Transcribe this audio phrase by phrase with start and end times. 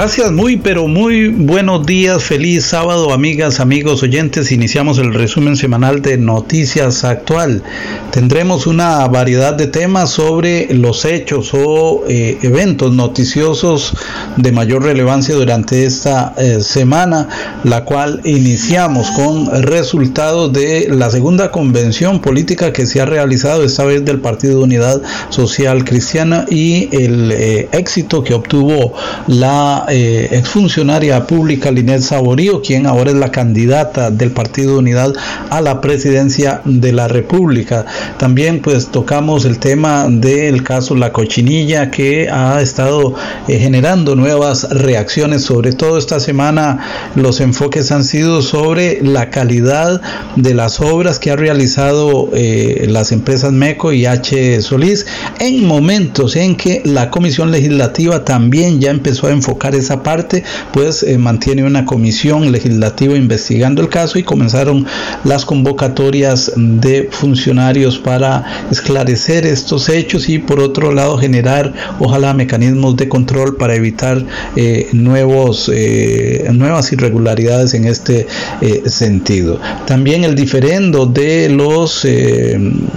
[0.00, 4.52] Gracias, muy pero muy buenos días, feliz sábado amigas, amigos, oyentes.
[4.52, 7.64] Iniciamos el resumen semanal de Noticias Actual.
[8.12, 13.92] Tendremos una variedad de temas sobre los hechos o eh, eventos noticiosos
[14.36, 17.28] de mayor relevancia durante esta eh, semana,
[17.64, 23.84] la cual iniciamos con resultados de la segunda convención política que se ha realizado esta
[23.84, 28.94] vez del Partido de Unidad Social Cristiana y el eh, éxito que obtuvo
[29.26, 35.14] la eh, exfuncionaria pública Linet Saborío, quien ahora es la candidata del Partido Unidad
[35.50, 37.86] a la presidencia de la República.
[38.18, 43.14] También pues tocamos el tema del caso La Cochinilla que ha estado
[43.48, 46.78] eh, generando nuevas reacciones, sobre todo esta semana
[47.14, 50.00] los enfoques han sido sobre la calidad
[50.36, 54.62] de las obras que ha realizado eh, las empresas MECO y H.
[54.62, 55.06] Solís
[55.40, 61.02] en momentos en que la Comisión Legislativa también ya empezó a enfocar esa parte, pues
[61.02, 64.86] eh, mantiene una comisión legislativa investigando el caso y comenzaron
[65.24, 72.96] las convocatorias de funcionarios para esclarecer estos hechos y por otro lado generar ojalá mecanismos
[72.96, 74.24] de control para evitar
[74.56, 78.26] eh, nuevos, eh, nuevas irregularidades en este
[78.86, 79.60] sentido.
[79.86, 82.06] También el diferendo de los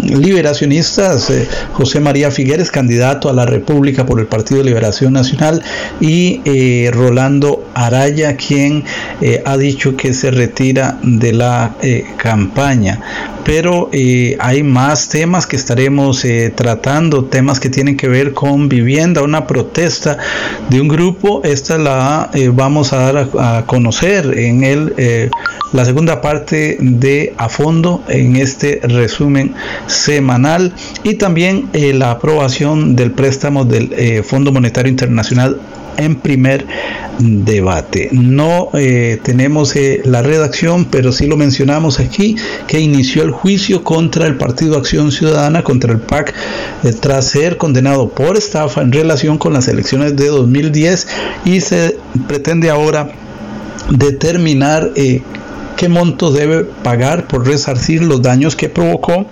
[0.04, 1.32] liberacionistas,
[1.74, 5.62] José María Figueres, candidato a la República por el Partido de Liberación Nacional
[6.00, 6.42] y
[6.92, 8.84] Rolando Araya, quien
[9.22, 13.00] eh, ha dicho que se retira de la eh, campaña.
[13.44, 19.24] Pero eh, hay más temas que estaremos tratando, temas que tienen que ver con vivienda,
[19.24, 20.18] una protesta
[20.70, 21.42] de un grupo.
[21.44, 25.32] Esta la vamos a dar a, a conocer en el
[25.74, 29.56] la segunda parte de a fondo en este resumen
[29.88, 30.74] semanal
[31.04, 35.60] y también la aprobación del préstamo del Fondo Monetario Internacional
[35.98, 36.66] en primer
[37.20, 38.10] debate.
[38.12, 42.36] No eh, tenemos eh, la redacción, pero sí lo mencionamos aquí,
[42.68, 46.34] que inició el juicio contra el Partido Acción Ciudadana, contra el PAC,
[46.84, 51.08] eh, tras ser condenado por estafa en relación con las elecciones de 2010
[51.46, 51.98] y se
[52.28, 53.12] pretende ahora
[53.90, 59.26] determinar qué monto debe pagar por resarcir los daños que provocó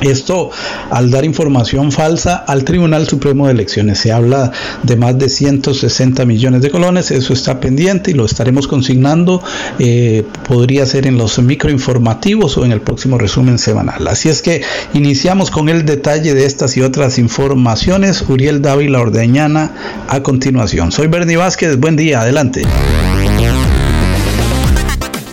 [0.00, 0.50] esto
[0.90, 3.98] al dar información falsa al Tribunal Supremo de Elecciones.
[3.98, 8.68] Se habla de más de 160 millones de colones, eso está pendiente y lo estaremos
[8.68, 9.42] consignando.
[9.78, 14.06] Eh, podría ser en los microinformativos o en el próximo resumen semanal.
[14.08, 14.62] Así es que
[14.92, 18.24] iniciamos con el detalle de estas y otras informaciones.
[18.28, 19.72] Uriel Dávila Ordeñana
[20.08, 20.92] a continuación.
[20.92, 22.62] Soy Bernie Vázquez, buen día, adelante.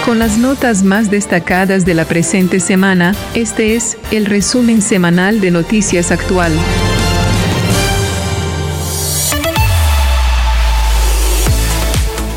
[0.05, 5.51] Con las notas más destacadas de la presente semana, este es el resumen semanal de
[5.51, 6.53] Noticias Actual.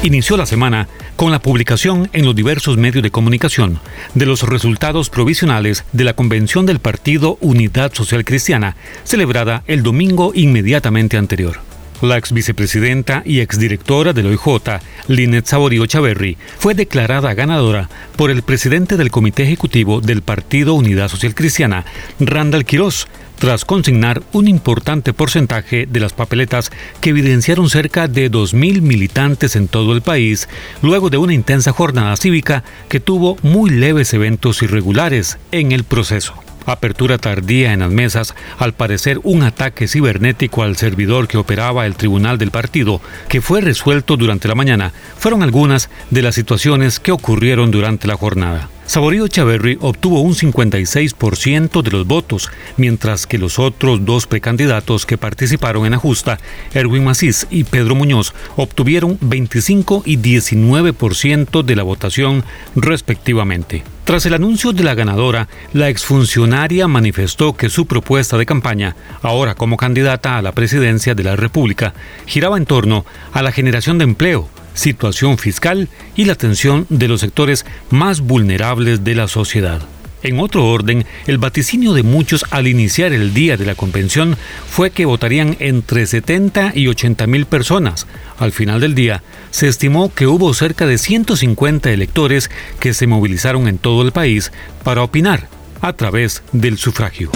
[0.03, 0.87] inició la semana
[1.17, 3.81] con la publicación en los diversos medios de comunicación
[4.15, 10.33] de los resultados provisionales de la convención del Partido Unidad Social Cristiana, celebrada el domingo
[10.35, 11.74] inmediatamente anterior.
[12.03, 18.43] La ex vicepresidenta y exdirectora del OIJ, Linet Saborío Chaverri, fue declarada ganadora por el
[18.43, 21.85] presidente del Comité Ejecutivo del Partido Unidad Social Cristiana,
[22.21, 23.07] Randall Quiroz,
[23.39, 26.71] tras consignar un importante porcentaje de las papeletas
[27.01, 30.49] que evidenciaron cerca de 2.000 militantes en todo el país,
[30.83, 36.35] luego de una intensa jornada cívica que tuvo muy leves eventos irregulares en el proceso.
[36.67, 41.97] Apertura tardía en las mesas, al parecer un ataque cibernético al servidor que operaba el
[41.97, 47.13] tribunal del partido, que fue resuelto durante la mañana, fueron algunas de las situaciones que
[47.13, 48.69] ocurrieron durante la jornada.
[48.87, 55.17] Saborío Chaverri obtuvo un 56% de los votos, mientras que los otros dos precandidatos que
[55.17, 56.39] participaron en la justa,
[56.75, 62.45] Erwin Macís y Pedro Muñoz, obtuvieron 25 y 19% de la votación
[62.77, 63.83] respectivamente.
[64.05, 69.55] Tras el anuncio de la ganadora, la exfuncionaria manifestó que su propuesta de campaña, ahora
[69.55, 71.95] como candidata a la presidencia de la República,
[72.27, 77.21] giraba en torno a la generación de empleo, situación fiscal y la atención de los
[77.21, 79.83] sectores más vulnerables de la sociedad.
[80.25, 84.39] En otro orden, el vaticinio de muchos al iniciar el día de la convención
[84.71, 88.07] fue que votarían entre 70 y 80 mil personas.
[88.39, 92.51] Al final del día, se estimó que hubo cerca de 150 electores
[92.81, 94.51] que se movilizaron en todo el país
[94.83, 95.49] para opinar
[95.83, 97.31] a través del sufragio.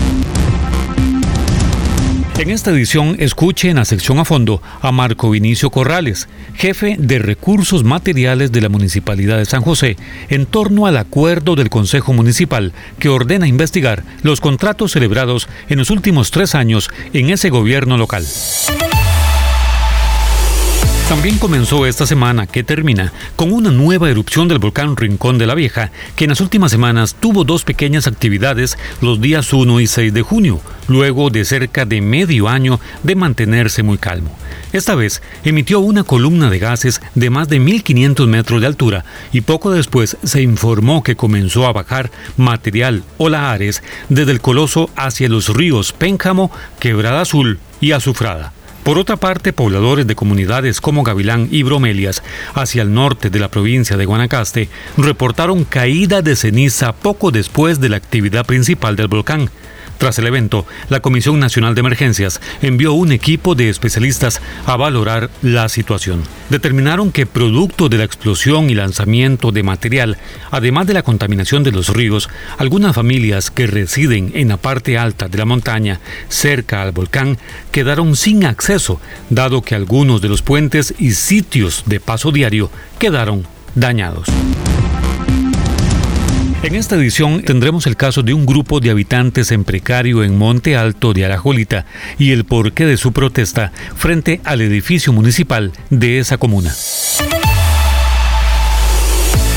[2.39, 7.19] En esta edición escuche en la sección a fondo a Marco Vinicio Corrales, jefe de
[7.19, 9.97] recursos materiales de la Municipalidad de San José,
[10.29, 15.91] en torno al acuerdo del Consejo Municipal que ordena investigar los contratos celebrados en los
[15.91, 18.25] últimos tres años en ese gobierno local.
[21.09, 25.55] También comenzó esta semana, que termina, con una nueva erupción del volcán Rincón de la
[25.55, 30.13] Vieja, que en las últimas semanas tuvo dos pequeñas actividades los días 1 y 6
[30.13, 34.37] de junio, luego de cerca de medio año de mantenerse muy calmo.
[34.75, 39.41] Esta vez emitió una columna de gases de más de 1500 metros de altura y
[39.41, 45.31] poco después se informó que comenzó a bajar material o lahares desde el coloso hacia
[45.31, 48.53] los ríos Pénjamo, Quebrada Azul y Azufrada.
[48.83, 52.23] Por otra parte, pobladores de comunidades como Gavilán y Bromelias,
[52.55, 57.91] hacia el norte de la provincia de Guanacaste, reportaron caída de ceniza poco después de
[57.91, 59.51] la actividad principal del volcán.
[59.99, 65.29] Tras el evento, la Comisión Nacional de Emergencias envió un equipo de especialistas a valorar
[65.43, 66.23] la situación.
[66.51, 70.17] Determinaron que producto de la explosión y lanzamiento de material,
[70.53, 72.29] además de la contaminación de los ríos,
[72.59, 77.37] algunas familias que residen en la parte alta de la montaña, cerca al volcán,
[77.73, 79.01] quedaron sin acceso,
[79.31, 84.29] dado que algunos de los puentes y sitios de paso diario quedaron dañados.
[86.61, 90.77] En esta edición tendremos el caso de un grupo de habitantes en precario en Monte
[90.77, 91.87] Alto de Arajolita
[92.19, 96.75] y el porqué de su protesta frente al edificio municipal de esa comuna.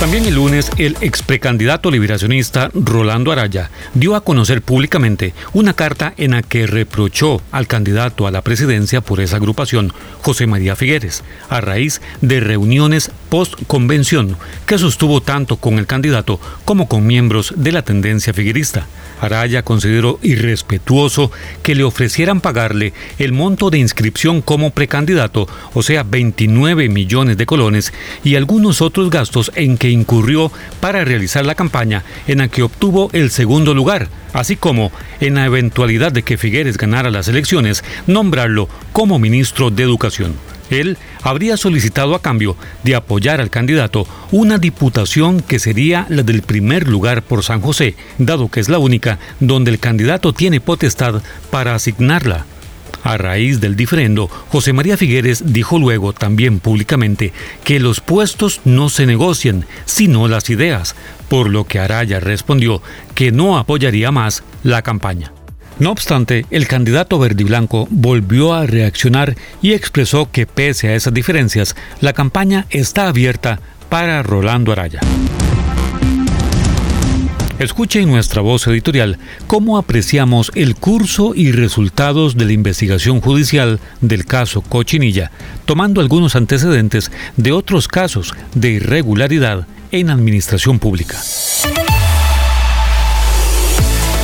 [0.01, 6.15] También el lunes, el ex precandidato liberacionista Rolando Araya dio a conocer públicamente una carta
[6.17, 9.93] en la que reprochó al candidato a la presidencia por esa agrupación,
[10.23, 16.87] José María Figueres, a raíz de reuniones post-convención que sostuvo tanto con el candidato como
[16.87, 18.87] con miembros de la tendencia figuerista.
[19.21, 21.31] Araya consideró irrespetuoso
[21.61, 27.45] que le ofrecieran pagarle el monto de inscripción como precandidato, o sea, 29 millones de
[27.45, 27.93] colones,
[28.23, 33.09] y algunos otros gastos en que incurrió para realizar la campaña en la que obtuvo
[33.13, 38.67] el segundo lugar, así como, en la eventualidad de que Figueres ganara las elecciones, nombrarlo
[38.91, 40.33] como ministro de Educación.
[40.71, 46.41] Él habría solicitado a cambio de apoyar al candidato una diputación que sería la del
[46.41, 51.21] primer lugar por San José, dado que es la única donde el candidato tiene potestad
[51.51, 52.45] para asignarla.
[53.03, 58.89] A raíz del diferendo, José María Figueres dijo luego también públicamente que los puestos no
[58.89, 60.95] se negocian, sino las ideas,
[61.29, 62.81] por lo que Araya respondió
[63.15, 65.31] que no apoyaría más la campaña.
[65.79, 67.43] No obstante, el candidato verde
[67.89, 74.21] volvió a reaccionar y expresó que pese a esas diferencias, la campaña está abierta para
[74.21, 74.99] Rolando Araya.
[77.61, 83.79] Escuche en nuestra voz editorial cómo apreciamos el curso y resultados de la investigación judicial
[84.01, 85.29] del caso Cochinilla,
[85.65, 91.21] tomando algunos antecedentes de otros casos de irregularidad en administración pública.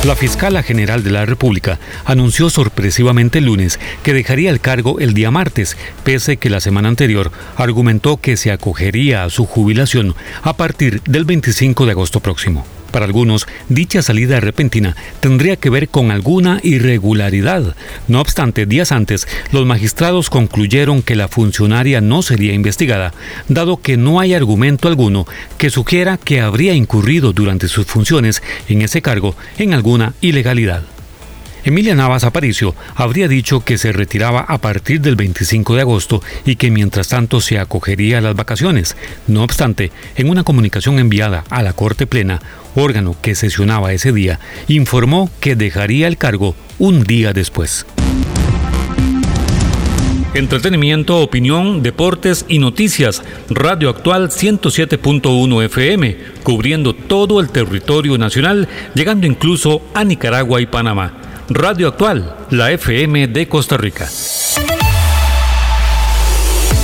[0.04, 5.14] La fiscala general de la República anunció sorpresivamente el lunes que dejaría el cargo el
[5.14, 10.56] día martes, pese que la semana anterior argumentó que se acogería a su jubilación a
[10.56, 12.66] partir del 25 de agosto próximo.
[12.90, 17.76] Para algunos, dicha salida repentina tendría que ver con alguna irregularidad.
[18.06, 23.12] No obstante, días antes, los magistrados concluyeron que la funcionaria no sería investigada,
[23.48, 25.26] dado que no hay argumento alguno
[25.58, 30.84] que sugiera que habría incurrido durante sus funciones en ese cargo en alguna ilegalidad.
[31.68, 36.56] Emilia Navas Aparicio habría dicho que se retiraba a partir del 25 de agosto y
[36.56, 38.96] que mientras tanto se acogería a las vacaciones.
[39.26, 42.40] No obstante, en una comunicación enviada a la Corte Plena,
[42.74, 47.84] órgano que sesionaba ese día, informó que dejaría el cargo un día después.
[50.32, 53.22] Entretenimiento, opinión, deportes y noticias.
[53.50, 61.27] Radio Actual 107.1 FM, cubriendo todo el territorio nacional, llegando incluso a Nicaragua y Panamá.
[61.50, 64.06] Radio Actual, la FM de Costa Rica.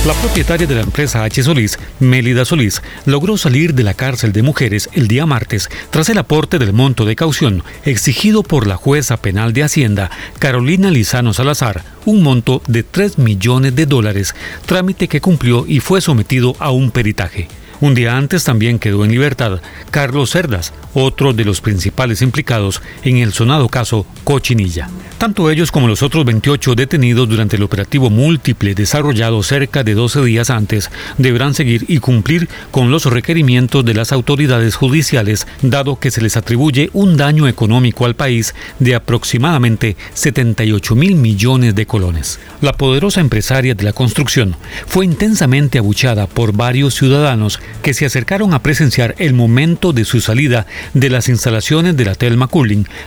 [0.07, 1.43] La propietaria de la empresa H.
[1.43, 6.17] Solís, Mélida Solís, logró salir de la cárcel de mujeres el día martes tras el
[6.17, 11.83] aporte del monto de caución exigido por la jueza penal de Hacienda, Carolina Lizano Salazar,
[12.05, 14.33] un monto de 3 millones de dólares,
[14.65, 17.47] trámite que cumplió y fue sometido a un peritaje.
[17.85, 19.61] Un día antes también quedó en libertad
[19.91, 24.89] Carlos Cerdas, otro de los principales implicados en el sonado caso Cochinilla.
[25.19, 30.23] Tanto ellos como los otros 28 detenidos durante el operativo múltiple desarrollado cerca de 12
[30.25, 30.89] días antes
[31.19, 36.37] deberán seguir y cumplir con los requerimientos de las autoridades judiciales, dado que se les
[36.37, 42.39] atribuye un daño económico al país de aproximadamente 78 mil millones de colones.
[42.61, 44.55] La poderosa empresaria de la construcción
[44.87, 50.21] fue intensamente abuchada por varios ciudadanos que se acercaron a presenciar el momento de su
[50.21, 52.49] salida de las instalaciones de la Telma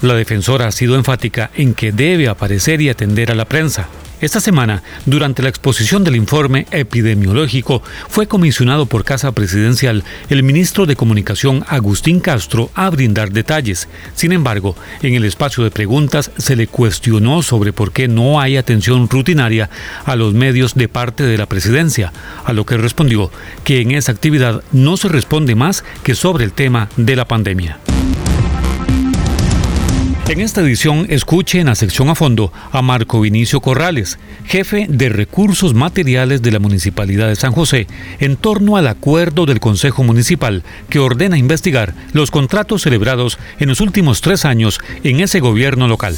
[0.03, 3.89] La defensora ha sido enfática en que debe aparecer y atender a la prensa.
[4.19, 10.87] Esta semana, durante la exposición del informe epidemiológico, fue comisionado por Casa Presidencial el ministro
[10.87, 13.89] de Comunicación Agustín Castro a brindar detalles.
[14.15, 18.57] Sin embargo, en el espacio de preguntas se le cuestionó sobre por qué no hay
[18.57, 19.69] atención rutinaria
[20.07, 22.11] a los medios de parte de la presidencia,
[22.47, 23.31] a lo que respondió
[23.65, 27.81] que en esa actividad no se responde más que sobre el tema de la pandemia.
[30.29, 35.09] En esta edición escuche en la sección a fondo a Marco Vinicio Corrales, jefe de
[35.09, 37.87] recursos materiales de la Municipalidad de San José,
[38.19, 43.81] en torno al acuerdo del Consejo Municipal que ordena investigar los contratos celebrados en los
[43.81, 46.17] últimos tres años en ese gobierno local.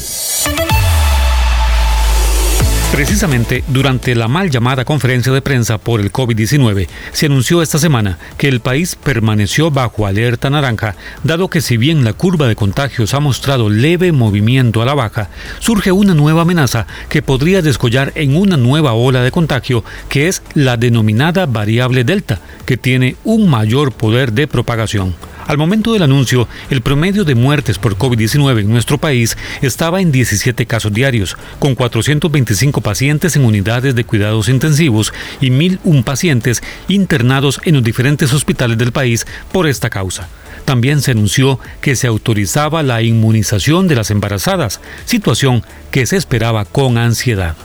[2.92, 8.18] Precisamente durante la mal llamada conferencia de prensa por el COVID-19, se anunció esta semana
[8.38, 13.14] que el país permaneció bajo alerta naranja, dado que si bien la curva de contagios
[13.14, 15.28] ha mostrado leve movimiento a la baja,
[15.60, 20.42] surge una nueva amenaza que podría descollar en una nueva ola de contagio, que es
[20.54, 25.14] la denominada variable Delta, que tiene un mayor poder de propagación.
[25.48, 30.12] Al momento del anuncio, el promedio de muertes por COVID-19 en nuestro país estaba en
[30.12, 37.62] 17 casos diarios, con 425 pacientes en unidades de cuidados intensivos y 1.001 pacientes internados
[37.64, 40.28] en los diferentes hospitales del país por esta causa.
[40.66, 46.66] También se anunció que se autorizaba la inmunización de las embarazadas, situación que se esperaba
[46.66, 47.56] con ansiedad.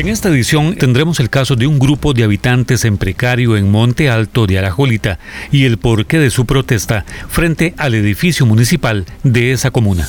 [0.00, 4.08] En esta edición tendremos el caso de un grupo de habitantes en precario en Monte
[4.08, 5.18] Alto de Arajolita
[5.52, 10.08] y el porqué de su protesta frente al edificio municipal de esa comuna.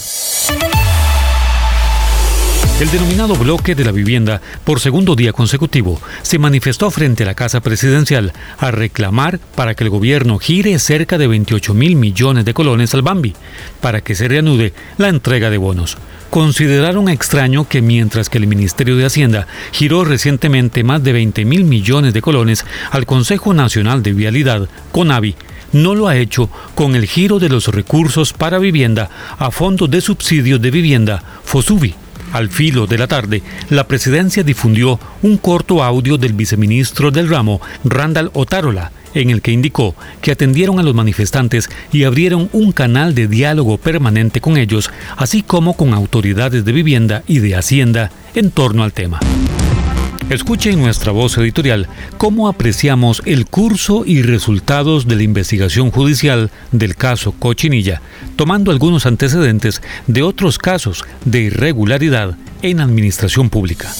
[2.79, 7.35] El denominado bloque de la vivienda, por segundo día consecutivo, se manifestó frente a la
[7.35, 12.53] Casa Presidencial a reclamar para que el gobierno gire cerca de 28 mil millones de
[12.53, 13.35] colones al Bambi,
[13.81, 15.97] para que se reanude la entrega de bonos.
[16.31, 21.65] Consideraron extraño que mientras que el Ministerio de Hacienda giró recientemente más de 20 mil
[21.65, 25.35] millones de colones al Consejo Nacional de Vialidad, CONAVI,
[25.73, 29.99] no lo ha hecho con el giro de los recursos para vivienda a Fondo de
[29.99, 31.95] Subsidios de Vivienda, FOSUBI.
[32.31, 37.59] Al filo de la tarde, la presidencia difundió un corto audio del viceministro del ramo,
[37.83, 43.15] Randall Otárola, en el que indicó que atendieron a los manifestantes y abrieron un canal
[43.15, 48.51] de diálogo permanente con ellos, así como con autoridades de vivienda y de hacienda en
[48.51, 49.19] torno al tema.
[50.31, 56.51] Escuche en nuestra voz editorial cómo apreciamos el curso y resultados de la investigación judicial
[56.71, 58.01] del caso Cochinilla,
[58.37, 63.91] tomando algunos antecedentes de otros casos de irregularidad en administración pública.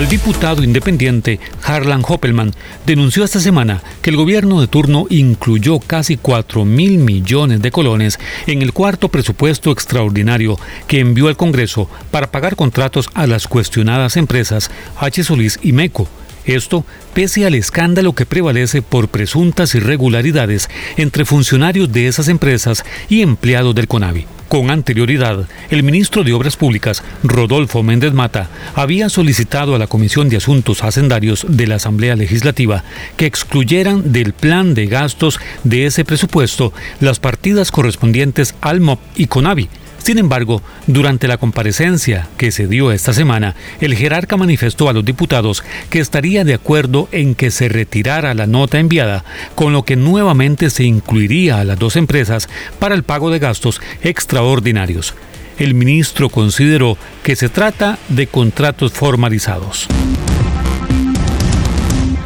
[0.00, 2.52] El diputado independiente Harlan Hoppelman
[2.86, 8.18] denunció esta semana que el gobierno de turno incluyó casi 4 mil millones de colones
[8.46, 14.16] en el cuarto presupuesto extraordinario que envió al Congreso para pagar contratos a las cuestionadas
[14.16, 15.22] empresas H.
[15.22, 16.08] Solís y MECO.
[16.44, 23.22] Esto pese al escándalo que prevalece por presuntas irregularidades entre funcionarios de esas empresas y
[23.22, 24.26] empleados del CONAVI.
[24.50, 30.28] Con anterioridad, el ministro de Obras Públicas, Rodolfo Méndez Mata, había solicitado a la Comisión
[30.28, 32.82] de Asuntos Hacendarios de la Asamblea Legislativa
[33.16, 39.26] que excluyeran del plan de gastos de ese presupuesto las partidas correspondientes al MOP y
[39.26, 39.68] CONAVI,
[40.02, 45.04] sin embargo, durante la comparecencia que se dio esta semana, el jerarca manifestó a los
[45.04, 49.96] diputados que estaría de acuerdo en que se retirara la nota enviada, con lo que
[49.96, 55.14] nuevamente se incluiría a las dos empresas para el pago de gastos extraordinarios.
[55.58, 59.86] El ministro consideró que se trata de contratos formalizados.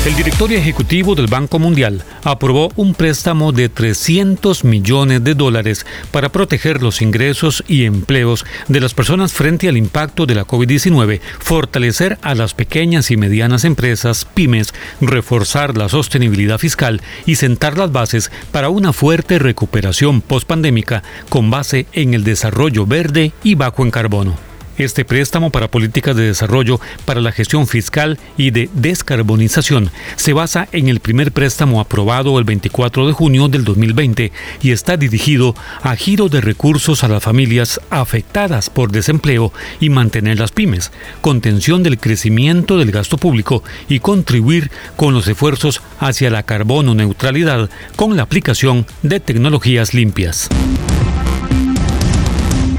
[0.04, 6.28] El directorio ejecutivo del Banco Mundial aprobó un préstamo de 300 millones de dólares para
[6.28, 12.18] proteger los ingresos y empleos de las personas frente al impacto de la COVID-19, fortalecer
[12.20, 18.30] a las pequeñas y medianas empresas, pymes, reforzar la sostenibilidad fiscal y sentar las bases
[18.52, 24.53] para una fuerte recuperación postpandémica con base en el desarrollo verde y bajo en carbono.
[24.76, 30.66] Este préstamo para políticas de desarrollo para la gestión fiscal y de descarbonización se basa
[30.72, 34.32] en el primer préstamo aprobado el 24 de junio del 2020
[34.62, 40.40] y está dirigido a giro de recursos a las familias afectadas por desempleo y mantener
[40.40, 46.42] las pymes, contención del crecimiento del gasto público y contribuir con los esfuerzos hacia la
[46.42, 50.48] carbono neutralidad con la aplicación de tecnologías limpias.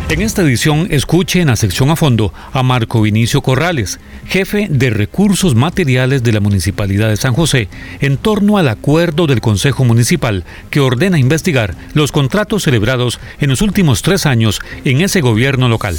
[0.08, 4.92] En esta edición escuche en la sección a fondo a Marco Vinicio Corrales, jefe de
[4.92, 10.46] recursos materiales de la Municipalidad de San José, en torno al acuerdo del Consejo Municipal
[10.70, 15.98] que ordena investigar los contratos celebrados en los últimos tres años en ese gobierno local.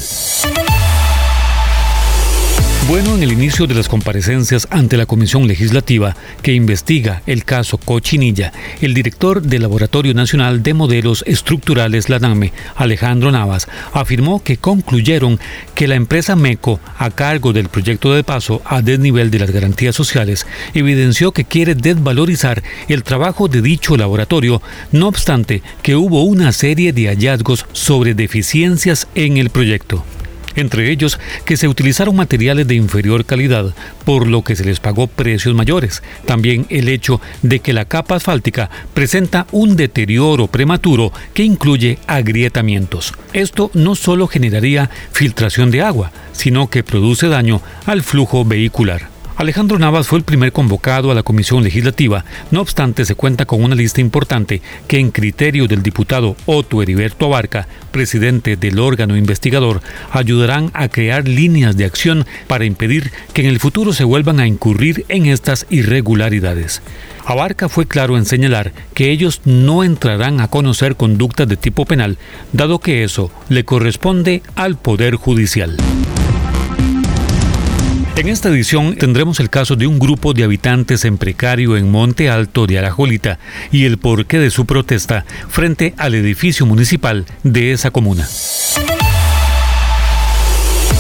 [2.89, 7.79] Bueno, en el inicio de las comparecencias ante la Comisión Legislativa que investiga el caso
[7.79, 15.41] Cochinilla, el director del Laboratorio Nacional de Modelos Estructurales, LANAME, Alejandro Navas, afirmó que concluyeron
[15.75, 19.97] que la empresa MECO, a cargo del proyecto de paso a desnivel de las garantías
[19.97, 26.53] sociales, evidenció que quiere desvalorizar el trabajo de dicho laboratorio, no obstante que hubo una
[26.53, 30.05] serie de hallazgos sobre deficiencias en el proyecto
[30.57, 35.07] entre ellos que se utilizaron materiales de inferior calidad, por lo que se les pagó
[35.07, 36.03] precios mayores.
[36.25, 43.13] También el hecho de que la capa asfáltica presenta un deterioro prematuro que incluye agrietamientos.
[43.33, 49.16] Esto no solo generaría filtración de agua, sino que produce daño al flujo vehicular.
[49.37, 53.63] Alejandro Navas fue el primer convocado a la comisión legislativa, no obstante se cuenta con
[53.63, 59.83] una lista importante que en criterio del diputado Otto Heriberto Abarca, presidente del órgano investigador,
[60.11, 64.47] ayudarán a crear líneas de acción para impedir que en el futuro se vuelvan a
[64.47, 66.81] incurrir en estas irregularidades.
[67.27, 72.17] Abarca fue claro en señalar que ellos no entrarán a conocer conductas de tipo penal,
[72.55, 75.77] dado que eso le corresponde al Poder Judicial.
[78.17, 82.31] En esta edición tendremos el caso de un grupo de habitantes en precario en Monte
[82.31, 83.39] Alto de Arajolita
[83.71, 88.27] y el porqué de su protesta frente al edificio municipal de esa comuna.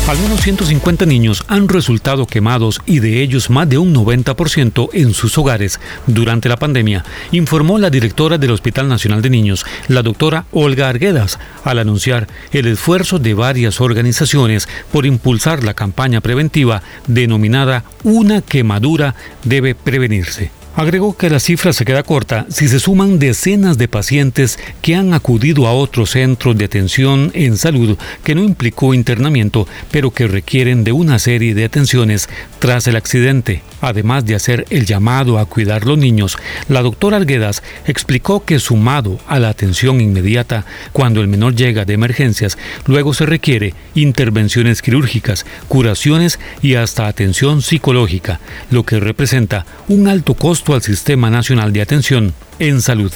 [0.07, 5.12] Al menos 150 niños han resultado quemados y de ellos más de un 90% en
[5.12, 10.45] sus hogares durante la pandemia, informó la directora del Hospital Nacional de Niños, la doctora
[10.53, 17.83] Olga Arguedas, al anunciar el esfuerzo de varias organizaciones por impulsar la campaña preventiva denominada
[18.05, 20.53] Una quemadura debe prevenirse.
[20.77, 25.15] Agregó que la cifra se queda corta si se suman decenas de pacientes que han
[25.15, 30.85] acudido a otros centros de atención en salud que no implicó internamiento, pero que requieren
[30.85, 33.62] de una serie de atenciones tras el accidente.
[33.81, 36.37] Además de hacer el llamado a cuidar los niños,
[36.69, 41.95] la doctora Arguedas explicó que sumado a la atención inmediata cuando el menor llega de
[41.95, 50.09] emergencias, luego se requiere intervenciones quirúrgicas, curaciones y hasta atención psicológica, lo que representa un
[50.09, 53.12] alto costo al Sistema Nacional de Atención en Salud.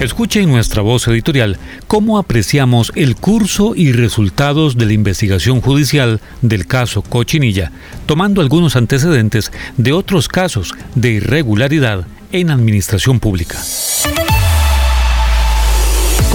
[0.00, 6.20] Escuche en nuestra voz editorial cómo apreciamos el curso y resultados de la investigación judicial
[6.42, 7.72] del caso Cochinilla,
[8.06, 13.58] tomando algunos antecedentes de otros casos de irregularidad en administración pública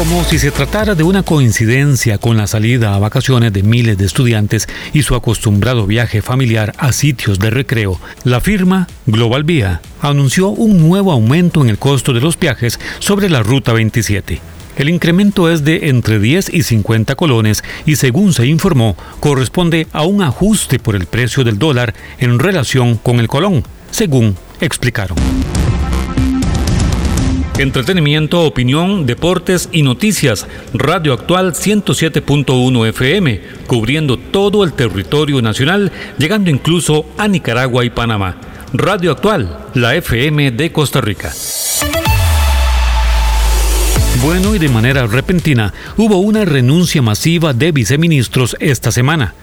[0.01, 4.07] como si se tratara de una coincidencia con la salida a vacaciones de miles de
[4.07, 10.49] estudiantes y su acostumbrado viaje familiar a sitios de recreo, la firma Global Vía anunció
[10.49, 14.41] un nuevo aumento en el costo de los viajes sobre la Ruta 27.
[14.75, 20.01] El incremento es de entre 10 y 50 colones y según se informó corresponde a
[20.01, 25.17] un ajuste por el precio del dólar en relación con el colón, según explicaron.
[27.57, 30.47] Entretenimiento, opinión, deportes y noticias.
[30.73, 38.37] Radio Actual 107.1 FM, cubriendo todo el territorio nacional, llegando incluso a Nicaragua y Panamá.
[38.73, 41.31] Radio Actual, la FM de Costa Rica.
[44.23, 49.33] Bueno, y de manera repentina, hubo una renuncia masiva de viceministros esta semana.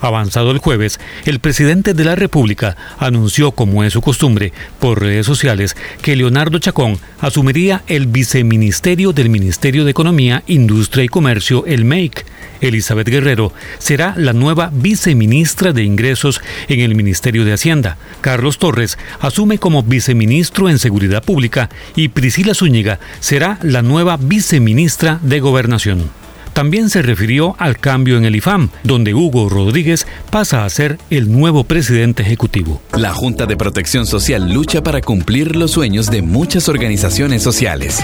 [0.00, 5.26] Avanzado el jueves, el presidente de la República anunció, como es su costumbre, por redes
[5.26, 11.84] sociales, que Leonardo Chacón asumiría el viceministerio del Ministerio de Economía, Industria y Comercio, el
[11.84, 12.24] MEIC.
[12.60, 17.96] Elizabeth Guerrero será la nueva viceministra de Ingresos en el Ministerio de Hacienda.
[18.20, 25.18] Carlos Torres asume como viceministro en Seguridad Pública y Priscila Zúñiga será la nueva viceministra
[25.22, 26.23] de Gobernación.
[26.54, 31.30] También se refirió al cambio en el IFAM, donde Hugo Rodríguez pasa a ser el
[31.30, 32.80] nuevo presidente ejecutivo.
[32.92, 38.00] La Junta de Protección Social lucha para cumplir los sueños de muchas organizaciones sociales.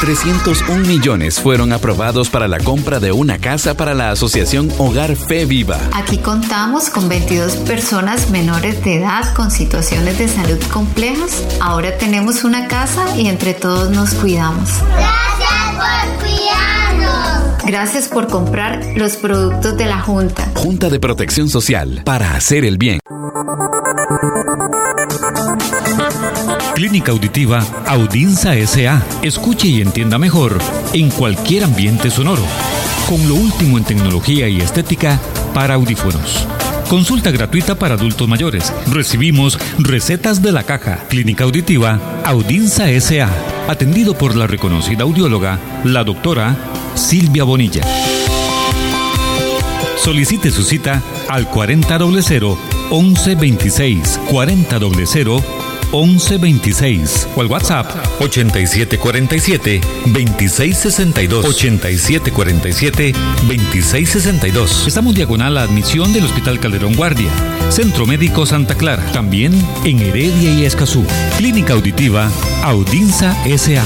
[0.00, 5.44] 301 millones fueron aprobados para la compra de una casa para la asociación Hogar Fe
[5.44, 5.80] Viva.
[5.92, 11.42] Aquí contamos con 22 personas menores de edad con situaciones de salud complejas.
[11.60, 14.70] Ahora tenemos una casa y entre todos nos cuidamos.
[14.96, 15.67] Gracias
[17.68, 20.50] Gracias por comprar los productos de la Junta.
[20.54, 22.98] Junta de Protección Social para hacer el bien.
[26.74, 29.02] Clínica Auditiva Audinza SA.
[29.22, 30.58] Escuche y entienda mejor
[30.94, 32.44] en cualquier ambiente sonoro.
[33.06, 35.20] Con lo último en tecnología y estética
[35.52, 36.46] para audífonos.
[36.88, 38.72] Consulta gratuita para adultos mayores.
[38.90, 41.04] Recibimos recetas de la caja.
[41.08, 43.28] Clínica Auditiva Audinza SA.
[43.68, 46.56] Atendido por la reconocida audióloga, la doctora
[46.94, 47.82] Silvia Bonilla.
[50.02, 52.56] Solicite su cita al 4000
[52.90, 57.86] 1126 4000 1126 o al WhatsApp
[58.20, 63.12] 8747 2662 8747
[63.48, 64.86] 2662.
[64.86, 67.30] Estamos diagonal a admisión del Hospital Calderón Guardia,
[67.70, 69.52] Centro Médico Santa Clara, también
[69.84, 71.04] en Heredia y Escazú.
[71.36, 72.30] Clínica Auditiva
[72.62, 73.84] Audinza SA.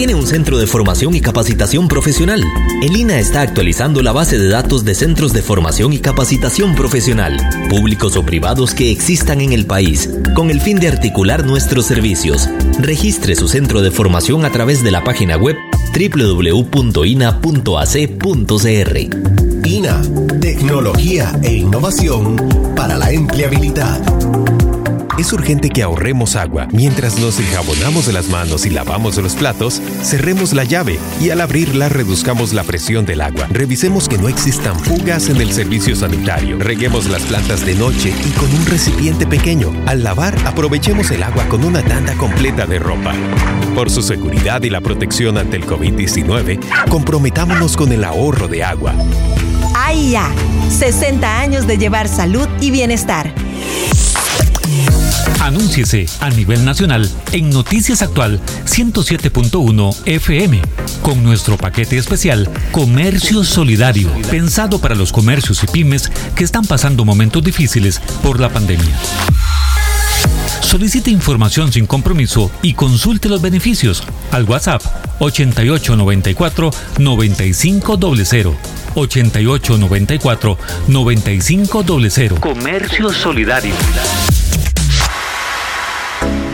[0.00, 2.42] Tiene un centro de formación y capacitación profesional.
[2.80, 7.36] El INA está actualizando la base de datos de centros de formación y capacitación profesional,
[7.68, 12.48] públicos o privados que existan en el país, con el fin de articular nuestros servicios.
[12.78, 15.58] Registre su centro de formación a través de la página web
[15.92, 16.70] www.ina.ac.cr.
[19.66, 20.02] INA,
[20.40, 24.00] tecnología e innovación para la empleabilidad.
[25.18, 26.68] Es urgente que ahorremos agua.
[26.72, 31.40] Mientras nos enjabonamos de las manos y lavamos los platos, cerremos la llave y al
[31.40, 33.46] abrirla reduzcamos la presión del agua.
[33.50, 36.58] Revisemos que no existan fugas en el servicio sanitario.
[36.58, 39.72] Reguemos las plantas de noche y con un recipiente pequeño.
[39.86, 43.12] Al lavar, aprovechemos el agua con una tanda completa de ropa.
[43.74, 48.94] Por su seguridad y la protección ante el COVID-19, comprometámonos con el ahorro de agua.
[49.74, 50.16] ¡Ay
[50.70, 53.32] 60 años de llevar salud y bienestar.
[55.50, 60.62] Anúnciese a nivel nacional en Noticias Actual 107.1 FM
[61.02, 67.04] con nuestro paquete especial Comercio Solidario, pensado para los comercios y pymes que están pasando
[67.04, 68.96] momentos difíciles por la pandemia.
[70.60, 74.82] Solicite información sin compromiso y consulte los beneficios al WhatsApp
[75.18, 78.54] 8894 9500.
[78.94, 82.38] 8894 9500.
[82.38, 83.74] Comercio Solidario.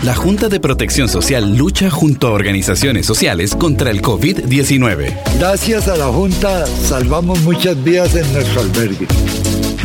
[0.06, 5.12] La Junta de Protección Social lucha junto a organizaciones sociales contra el COVID-19.
[5.36, 9.08] Gracias a la Junta salvamos muchas vidas en nuestro albergue.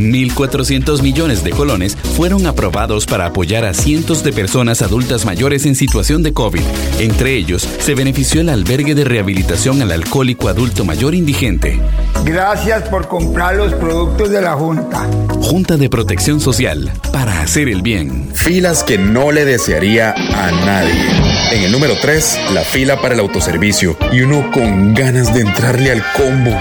[0.01, 5.75] 1.400 millones de colones fueron aprobados para apoyar a cientos de personas adultas mayores en
[5.75, 6.61] situación de COVID.
[6.99, 11.79] Entre ellos, se benefició el albergue de rehabilitación al alcohólico adulto mayor indigente.
[12.25, 15.07] Gracias por comprar los productos de la Junta.
[15.41, 18.29] Junta de Protección Social, para hacer el bien.
[18.33, 21.30] Filas que no le desearía a nadie.
[21.51, 25.91] En el número 3, la fila para el autoservicio y uno con ganas de entrarle
[25.91, 26.57] al combo.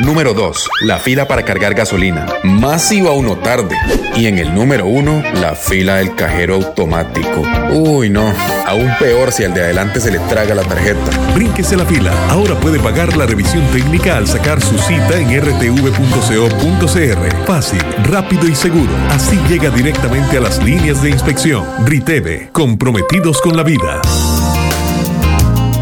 [0.00, 2.26] Número 2, la fila para cargar gasolina.
[2.42, 3.74] Más iba uno tarde.
[4.16, 7.42] Y en el número 1, la fila del cajero automático.
[7.72, 8.32] Uy, no.
[8.66, 11.10] Aún peor si al de adelante se le traga la tarjeta.
[11.34, 12.12] Brínquese la fila.
[12.28, 17.46] Ahora puede pagar la revisión técnica al sacar su cita en rtv.co.cr.
[17.46, 18.92] Fácil, rápido y seguro.
[19.10, 21.64] Así llega directamente a las líneas de inspección.
[21.86, 24.02] RITEVE, comprometidos con la vida.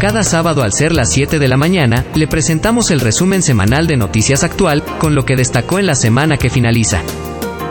[0.03, 3.95] Cada sábado al ser las 7 de la mañana, le presentamos el resumen semanal de
[3.95, 7.01] Noticias Actual con lo que destacó en la semana que finaliza.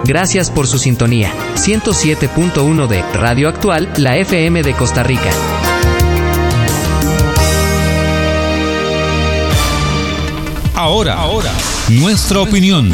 [0.05, 1.31] Gracias por su sintonía.
[1.57, 5.31] 107.1 de Radio Actual, la FM de Costa Rica.
[10.75, 11.53] Ahora, ahora,
[11.91, 12.91] nuestra opinión.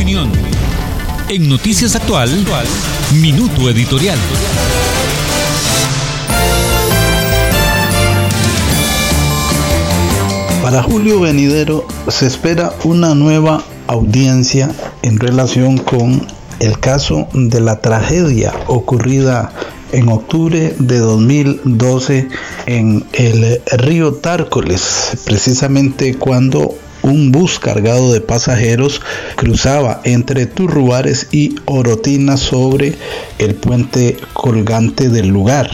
[1.28, 2.28] En Noticias Actual,
[3.12, 4.18] Minuto Editorial.
[10.68, 16.20] Para julio venidero se espera una nueva audiencia en relación con
[16.60, 19.50] el caso de la tragedia ocurrida
[19.92, 22.28] en octubre de 2012
[22.66, 29.00] en el río Tárcoles, precisamente cuando un bus cargado de pasajeros
[29.36, 32.94] cruzaba entre Turruares y Orotina sobre
[33.38, 35.70] el puente colgante del lugar.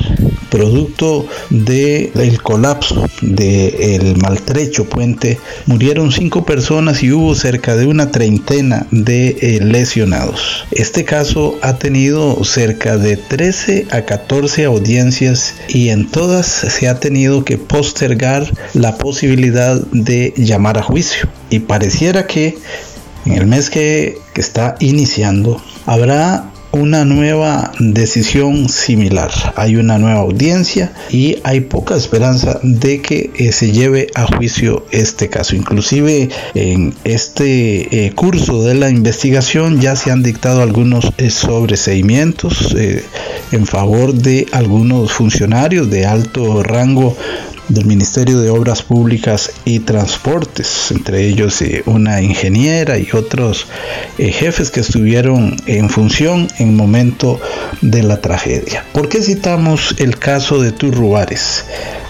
[0.54, 8.86] Producto del colapso del maltrecho puente, murieron cinco personas y hubo cerca de una treintena
[8.92, 10.64] de eh, lesionados.
[10.70, 17.00] Este caso ha tenido cerca de 13 a 14 audiencias y en todas se ha
[17.00, 21.28] tenido que postergar la posibilidad de llamar a juicio.
[21.50, 22.56] Y pareciera que
[23.26, 29.30] en el mes que, que está iniciando habrá una nueva decisión similar.
[29.56, 34.86] Hay una nueva audiencia y hay poca esperanza de que eh, se lleve a juicio
[34.90, 35.54] este caso.
[35.56, 42.74] Inclusive en este eh, curso de la investigación ya se han dictado algunos eh, sobreseimientos
[43.52, 47.16] en favor de algunos funcionarios de alto rango
[47.68, 53.66] del Ministerio de Obras Públicas y Transportes, entre ellos eh, una ingeniera y otros
[54.18, 57.40] eh, jefes que estuvieron en función en momento
[57.80, 58.84] de la tragedia.
[58.92, 61.64] ¿Por qué citamos el caso de Turruares?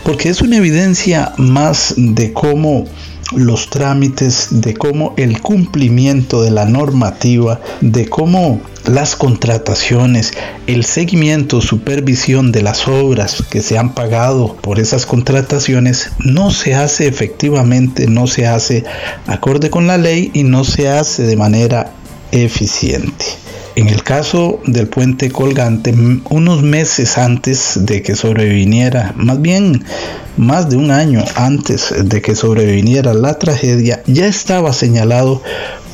[0.05, 2.87] Porque es una evidencia más de cómo
[3.35, 10.35] los trámites, de cómo el cumplimiento de la normativa, de cómo las contrataciones,
[10.67, 16.75] el seguimiento, supervisión de las obras que se han pagado por esas contrataciones no se
[16.75, 18.85] hace efectivamente, no se hace
[19.27, 21.93] acorde con la ley y no se hace de manera
[22.31, 23.43] eficiente.
[23.77, 25.93] En el caso del puente colgante,
[26.31, 29.85] unos meses antes de que sobreviniera, más bien
[30.37, 35.43] más de un año antes de que sobreviniera la tragedia, ya estaba señalado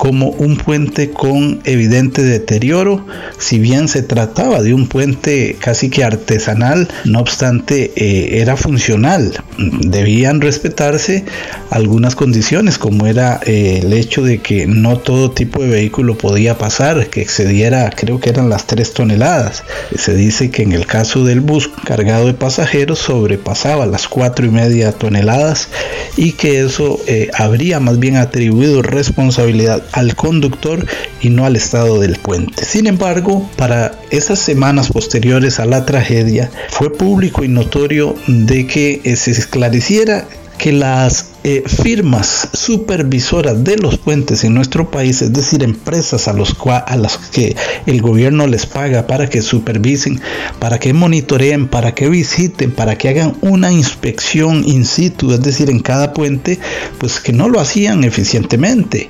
[0.00, 3.04] como un puente con evidente deterioro,
[3.36, 9.44] si bien se trataba de un puente casi que artesanal, no obstante eh, era funcional,
[9.58, 11.26] debían respetarse
[11.68, 16.56] algunas condiciones como era eh, el hecho de que no todo tipo de vehículo podía
[16.56, 21.24] pasar, que excediera creo que eran las 3 toneladas, se dice que en el caso
[21.24, 25.68] del bus cargado de pasajeros sobrepasaba las 4 y media toneladas
[26.16, 30.86] y que eso eh, habría más bien atribuido responsabilidad al conductor
[31.20, 32.64] y no al estado del puente.
[32.64, 39.16] Sin embargo, para esas semanas posteriores a la tragedia, fue público y notorio de que
[39.16, 40.26] se esclareciera
[40.58, 46.32] que las eh, firmas supervisoras de los puentes en nuestro país, es decir, empresas a,
[46.32, 50.20] los a las que el gobierno les paga para que supervisen,
[50.58, 55.70] para que monitoreen, para que visiten, para que hagan una inspección in situ, es decir,
[55.70, 56.58] en cada puente,
[56.98, 59.08] pues que no lo hacían eficientemente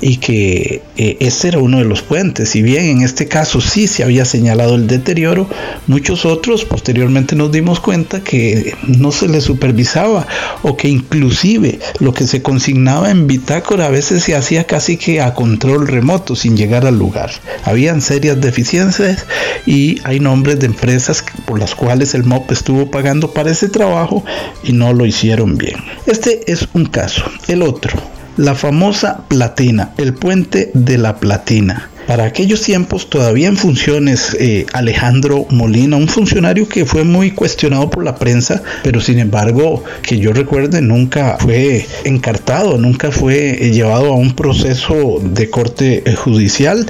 [0.00, 2.50] y que eh, ese era uno de los puentes.
[2.50, 5.48] Si bien en este caso sí se había señalado el deterioro,
[5.86, 10.26] muchos otros posteriormente nos dimos cuenta que no se les supervisaba
[10.62, 15.20] o que inclusive lo que se consignaba en bitácora a veces se hacía casi que
[15.20, 17.30] a control remoto sin llegar al lugar.
[17.64, 19.26] Habían serias deficiencias
[19.66, 24.24] y hay nombres de empresas por las cuales el MOP estuvo pagando para ese trabajo
[24.62, 25.76] y no lo hicieron bien.
[26.06, 27.22] Este es un caso.
[27.48, 27.92] El otro,
[28.36, 31.88] la famosa platina, el puente de la platina.
[32.06, 37.90] Para aquellos tiempos, todavía en funciones, eh, Alejandro Molina, un funcionario que fue muy cuestionado
[37.90, 44.12] por la prensa, pero sin embargo, que yo recuerde, nunca fue encartado, nunca fue llevado
[44.12, 46.86] a un proceso de corte eh, judicial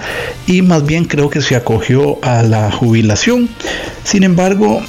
[0.47, 3.51] y más bien creo que se acogió a la jubilación.
[4.05, 4.83] Sin embargo,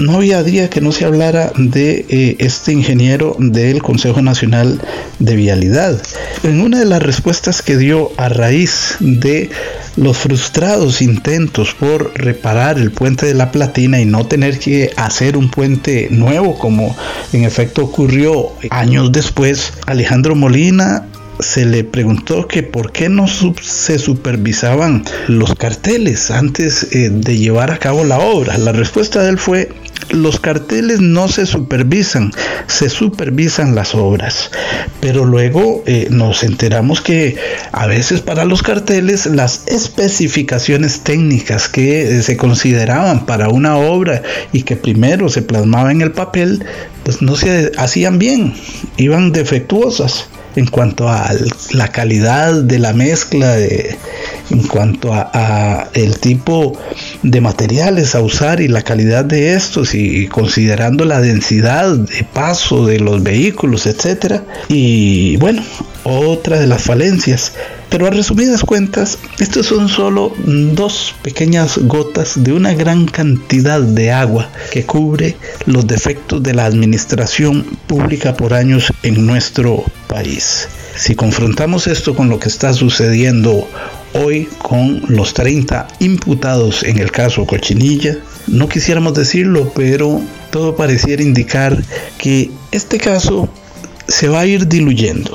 [0.00, 4.80] no había día que no se hablara de eh, este ingeniero del Consejo Nacional
[5.18, 6.00] de Vialidad.
[6.42, 9.50] En una de las respuestas que dio a raíz de
[9.96, 15.36] los frustrados intentos por reparar el puente de la Platina y no tener que hacer
[15.36, 16.96] un puente nuevo como
[17.32, 21.04] en efecto ocurrió años después, Alejandro Molina
[21.40, 27.70] se le preguntó que por qué no se supervisaban los carteles antes eh, de llevar
[27.70, 28.58] a cabo la obra.
[28.58, 29.70] La respuesta de él fue
[30.12, 32.32] los carteles no se supervisan,
[32.66, 34.50] se supervisan las obras.
[35.00, 37.36] Pero luego eh, nos enteramos que
[37.72, 44.22] a veces para los carteles las especificaciones técnicas que eh, se consideraban para una obra
[44.52, 46.64] y que primero se plasmaba en el papel,
[47.04, 48.54] pues no se hacían bien,
[48.96, 51.30] iban defectuosas en cuanto a
[51.72, 56.78] la calidad de la mezcla, en cuanto a, el tipo
[57.22, 62.86] de materiales a usar y la calidad de estos y considerando la densidad de paso
[62.86, 64.44] de los vehículos, etcétera.
[64.68, 65.62] Y bueno,
[66.04, 67.52] otra de las falencias.
[67.88, 74.12] Pero a resumidas cuentas, estos son solo dos pequeñas gotas de una gran cantidad de
[74.12, 75.36] agua que cubre
[75.66, 80.68] los defectos de la administración pública por años en nuestro país.
[80.96, 83.68] Si confrontamos esto con lo que está sucediendo
[84.12, 91.22] hoy con los 30 imputados en el caso Cochinilla, no quisiéramos decirlo, pero todo pareciera
[91.22, 91.82] indicar
[92.18, 93.48] que este caso
[94.08, 95.32] se va a ir diluyendo.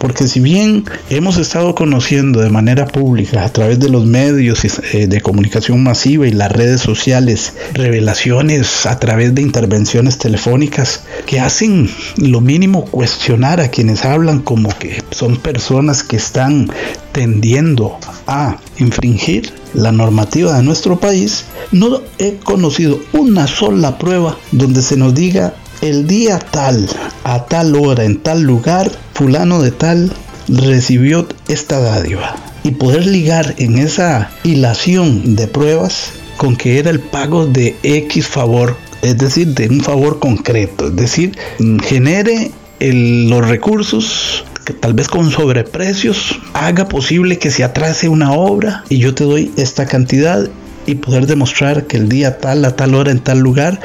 [0.00, 5.06] Porque si bien hemos estado conociendo de manera pública a través de los medios eh,
[5.06, 11.90] de comunicación masiva y las redes sociales revelaciones a través de intervenciones telefónicas que hacen
[12.16, 16.70] lo mínimo cuestionar a quienes hablan como que son personas que están
[17.12, 24.80] tendiendo a infringir la normativa de nuestro país, no he conocido una sola prueba donde
[24.80, 26.88] se nos diga el día tal,
[27.24, 30.12] a tal hora, en tal lugar, fulano de tal
[30.48, 32.36] recibió esta dádiva.
[32.64, 38.26] Y poder ligar en esa hilación de pruebas con que era el pago de X
[38.26, 41.36] favor, es decir, de un favor concreto, es decir,
[41.82, 42.50] genere
[42.80, 48.98] los recursos que tal vez con sobreprecios haga posible que se atrase una obra y
[48.98, 50.48] yo te doy esta cantidad
[50.86, 53.80] y poder demostrar que el día tal, a tal hora, en tal lugar,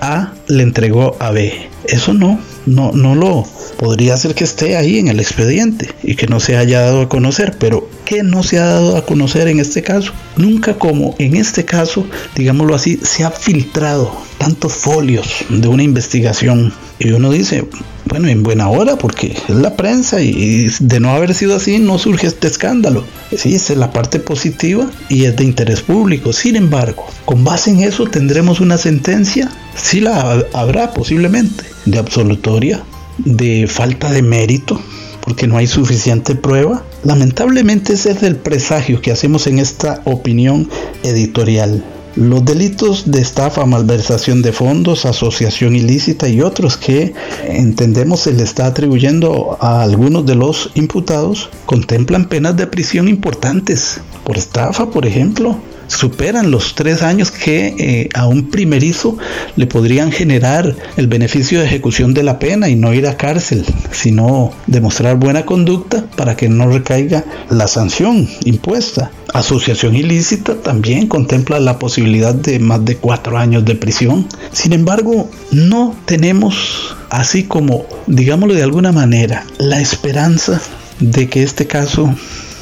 [0.00, 1.68] A le entregó a B.
[1.86, 3.44] Eso no, no, no lo
[3.76, 7.08] podría ser que esté ahí en el expediente y que no se haya dado a
[7.08, 10.12] conocer, pero ¿qué no se ha dado a conocer en este caso?
[10.36, 16.72] Nunca como en este caso, digámoslo así, se ha filtrado tantos folios de una investigación
[16.98, 17.66] y uno dice,
[18.06, 21.98] bueno, en buena hora, porque es la prensa y, de no haber sido así no
[21.98, 23.04] surge este escándalo.
[23.36, 26.32] Sí, es la parte positiva y es de interés público.
[26.32, 32.82] Sin embargo, con base en eso tendremos una sentencia, sí la habrá posiblemente, de absolutoria,
[33.18, 34.80] de falta de mérito,
[35.20, 36.84] porque no hay suficiente prueba.
[37.04, 40.68] Lamentablemente ese es el presagio que hacemos en esta opinión
[41.02, 41.84] editorial.
[42.16, 47.12] Los delitos de estafa, malversación de fondos, asociación ilícita y otros que
[47.44, 54.00] entendemos se le está atribuyendo a algunos de los imputados contemplan penas de prisión importantes.
[54.24, 55.58] Por estafa, por ejemplo,
[55.88, 59.16] superan los tres años que eh, a un primerizo
[59.56, 63.64] le podrían generar el beneficio de ejecución de la pena y no ir a cárcel,
[63.90, 69.10] sino demostrar buena conducta para que no recaiga la sanción impuesta.
[69.32, 74.26] Asociación ilícita también contempla la posibilidad de más de cuatro años de prisión.
[74.52, 80.60] Sin embargo, no tenemos, así como, digámoslo de alguna manera, la esperanza
[81.00, 82.14] de que este caso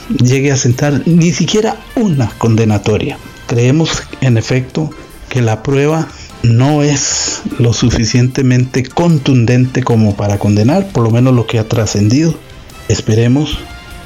[0.08, 3.18] llegue a sentar ni siquiera una condenatoria.
[3.46, 4.90] Creemos en efecto
[5.28, 6.08] que la prueba
[6.42, 12.34] no es lo suficientemente contundente como para condenar, por lo menos lo que ha trascendido.
[12.88, 13.58] Esperemos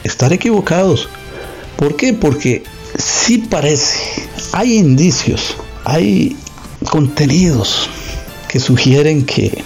[0.04, 1.08] estar equivocados.
[1.76, 2.12] ¿Por qué?
[2.12, 2.62] Porque
[2.96, 3.98] sí parece,
[4.52, 6.36] hay indicios, hay
[6.90, 7.88] contenidos
[8.48, 9.62] que sugieren que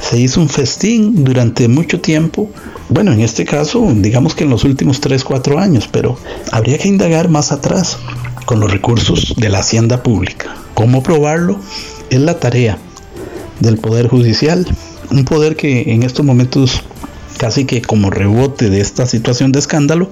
[0.00, 2.50] se hizo un festín durante mucho tiempo
[2.88, 6.18] bueno, en este caso, digamos que en los últimos 3, 4 años, pero
[6.52, 7.98] habría que indagar más atrás
[8.44, 10.56] con los recursos de la hacienda pública.
[10.74, 11.60] ¿Cómo probarlo?
[12.10, 12.78] Es la tarea
[13.60, 14.66] del Poder Judicial,
[15.10, 16.82] un poder que en estos momentos
[17.38, 20.10] casi que como rebote de esta situación de escándalo,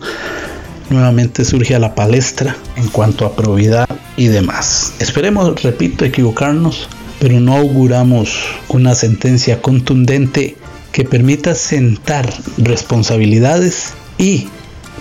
[0.90, 4.94] nuevamente surge a la palestra en cuanto a probidad y demás.
[5.00, 10.56] Esperemos, repito, equivocarnos, pero no auguramos una sentencia contundente
[10.97, 12.26] que permita sentar
[12.57, 14.49] responsabilidades y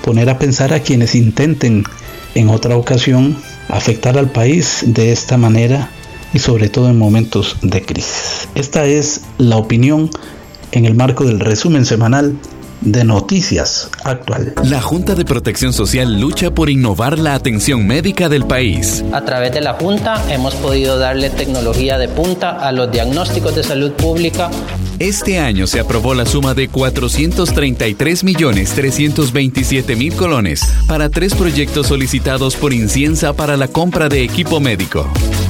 [0.04, 1.86] poner a pensar a quienes intenten
[2.34, 3.38] en otra ocasión
[3.70, 5.90] afectar al país de esta manera
[6.34, 8.50] y sobre todo en momentos de crisis.
[8.56, 10.10] Esta es la opinión
[10.74, 12.36] en el marco del resumen semanal
[12.82, 14.54] de Noticias Actual.
[14.66, 19.02] La Junta de Protección Social lucha por innovar la atención médica del país.
[19.14, 23.64] A través de la Junta hemos podido darle tecnología de punta a los diagnósticos de
[23.64, 24.52] salud pública.
[25.00, 31.88] Este año se aprobó la suma de 433 millones 327 mil colones para tres proyectos
[31.88, 35.06] solicitados por Inciensa para la compra de equipo médico.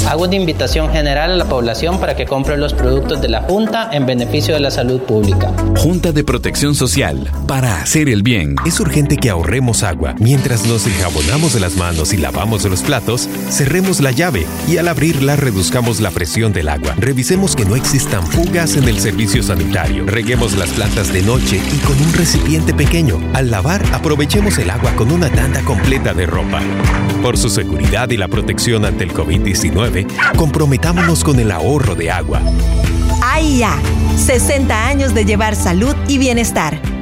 [0.07, 3.89] Hago una invitación general a la población para que compre los productos de la Junta
[3.91, 5.51] en beneficio de la salud pública.
[5.77, 8.55] Junta de Protección Social para hacer el bien.
[8.65, 10.15] Es urgente que ahorremos agua.
[10.19, 15.35] Mientras nos enjabonamos las manos y lavamos los platos, cerremos la llave y al abrirla
[15.35, 16.95] reduzcamos la presión del agua.
[16.97, 20.05] Revisemos que no existan fugas en el servicio sanitario.
[20.05, 23.19] Reguemos las plantas de noche y con un recipiente pequeño.
[23.33, 26.61] Al lavar, aprovechemos el agua con una tanda completa de ropa.
[27.21, 32.41] Por su seguridad y la protección ante el COVID-19, comprometámonos con el ahorro de agua.
[33.21, 33.77] AIA,
[34.17, 36.94] 60 años de llevar salud y bienestar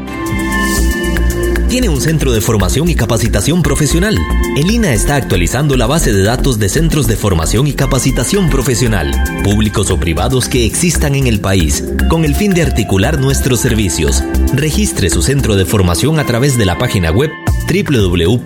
[1.74, 4.15] tiene un centro de formación y capacitación profesional.
[4.55, 9.11] El INA está actualizando la base de datos de centros de formación y capacitación profesional,
[9.43, 14.24] públicos o privados que existan en el país, con el fin de articular nuestros servicios.
[14.53, 17.32] Registre su centro de formación a través de la página web
[17.67, 18.43] www.ina.ac.cr.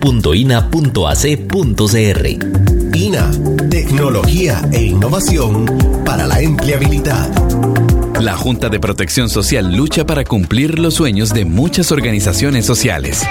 [2.94, 3.30] INA,
[3.68, 5.66] tecnología e innovación
[6.06, 7.28] para la empleabilidad.
[8.20, 13.22] La Junta de Protección Social lucha para cumplir los sueños de muchas organizaciones sociales.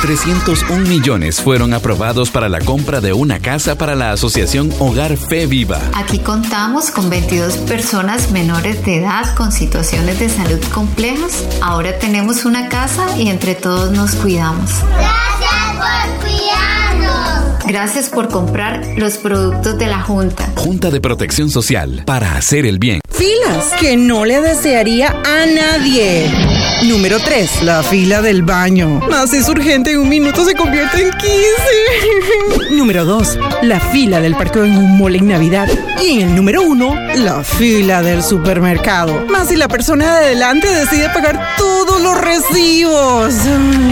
[0.00, 5.46] 301 millones fueron aprobados para la compra de una casa para la asociación Hogar Fe
[5.46, 5.78] Viva.
[5.94, 11.44] Aquí contamos con 22 personas menores de edad con situaciones de salud complejas.
[11.60, 14.70] Ahora tenemos una casa y entre todos nos cuidamos.
[14.96, 17.64] Gracias por cuidarnos.
[17.66, 20.50] Gracias por comprar los productos de la Junta.
[20.56, 22.99] Junta de Protección Social para hacer el bien.
[23.20, 26.49] Filas que no le desearía a nadie.
[26.82, 27.62] Número 3.
[27.62, 29.00] La fila del baño.
[29.10, 32.70] Más es urgente, en un minuto se convierte en 15.
[32.76, 33.38] número 2.
[33.62, 35.68] La fila del parqueo en un mall en Navidad.
[36.02, 39.26] Y en el número 1, la fila del supermercado.
[39.26, 43.34] Más si la persona de adelante decide pagar todos los recibos.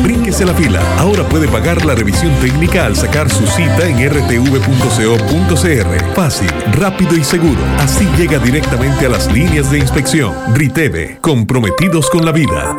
[0.03, 0.80] Brínquese la fila.
[0.99, 6.14] Ahora puede pagar la revisión técnica al sacar su cita en rtv.co.cr.
[6.14, 7.61] Fácil, rápido y seguro.
[7.78, 10.32] Así llega directamente a las líneas de inspección.
[10.55, 12.78] RITEVE, comprometidos con la vida.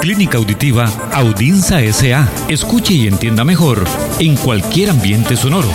[0.00, 2.28] Clínica Auditiva Audinza SA.
[2.48, 3.84] Escuche y entienda mejor
[4.18, 5.68] en cualquier ambiente sonoro.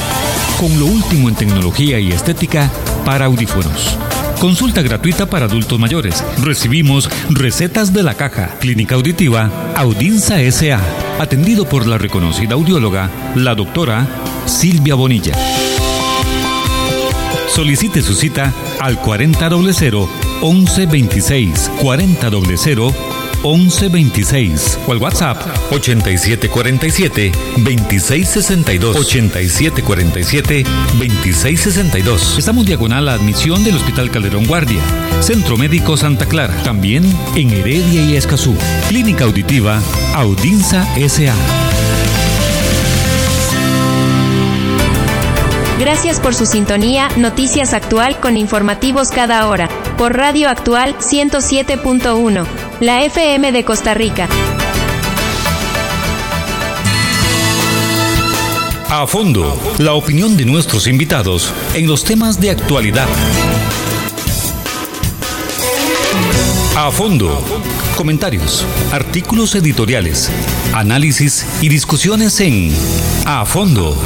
[0.59, 2.69] Con lo último en tecnología y estética
[3.05, 3.97] para audífonos.
[4.39, 6.23] Consulta gratuita para adultos mayores.
[6.43, 8.55] Recibimos recetas de la caja.
[8.59, 10.79] Clínica Auditiva Audinza SA.
[11.19, 14.05] Atendido por la reconocida audióloga, la doctora
[14.45, 15.33] Silvia Bonilla.
[17.47, 22.93] Solicite su cita al 4000 1126 4000
[23.43, 25.37] 1126 o al WhatsApp
[25.71, 30.63] 8747 2662 8747
[30.97, 32.37] 2662.
[32.37, 34.81] Estamos diagonal a admisión del Hospital Calderón Guardia,
[35.21, 37.03] Centro Médico Santa Clara, también
[37.35, 38.55] en Heredia y Escazú.
[38.89, 39.81] Clínica Auditiva
[40.15, 41.33] Audinza SA.
[45.79, 49.69] Gracias por su sintonía, Noticias Actual con informativos cada hora,
[49.99, 52.47] por Radio Actual 107.1,
[52.79, 54.29] la FM de Costa Rica.
[58.89, 63.09] A fondo, la opinión de nuestros invitados en los temas de actualidad.
[66.77, 67.43] A fondo,
[67.97, 70.31] comentarios, artículos editoriales,
[70.73, 72.73] análisis y discusiones en
[73.25, 74.01] A fondo.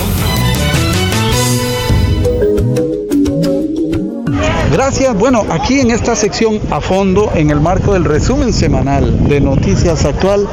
[4.73, 5.15] Gracias.
[5.15, 10.03] Bueno, aquí en esta sección a fondo, en el marco del resumen semanal de Noticias
[10.03, 10.47] Actual,